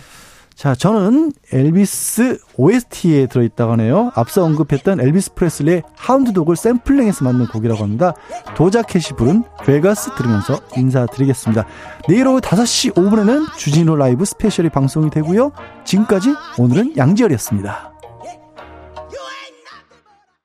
자, 0.56 0.76
저는 0.76 1.34
엘비스 1.52 2.40
OST에 2.58 3.28
들어있다고 3.28 3.74
하네요. 3.74 4.12
앞서 4.16 4.44
언급했던 4.44 5.02
엘비스 5.02 5.34
프레슬리의 5.34 5.84
하운드독을 5.96 6.56
샘플링해서 6.56 7.26
만든 7.26 7.48
곡이라고 7.48 7.84
합니다. 7.84 8.14
도자켓이 8.56 9.18
부른 9.18 9.44
베가스 9.66 10.12
들으면서 10.16 10.60
인사드리겠습니다. 10.76 11.66
내일 12.08 12.28
오후 12.28 12.40
5시 12.40 12.94
5분에는 12.94 13.58
주진우 13.58 13.96
라이브 13.96 14.26
스페셜이 14.26 14.70
방송이 14.70 15.10
되고요. 15.10 15.52
지금까지 15.86 16.34
오늘은 16.58 16.98
양지열이었습니다. 16.98 17.93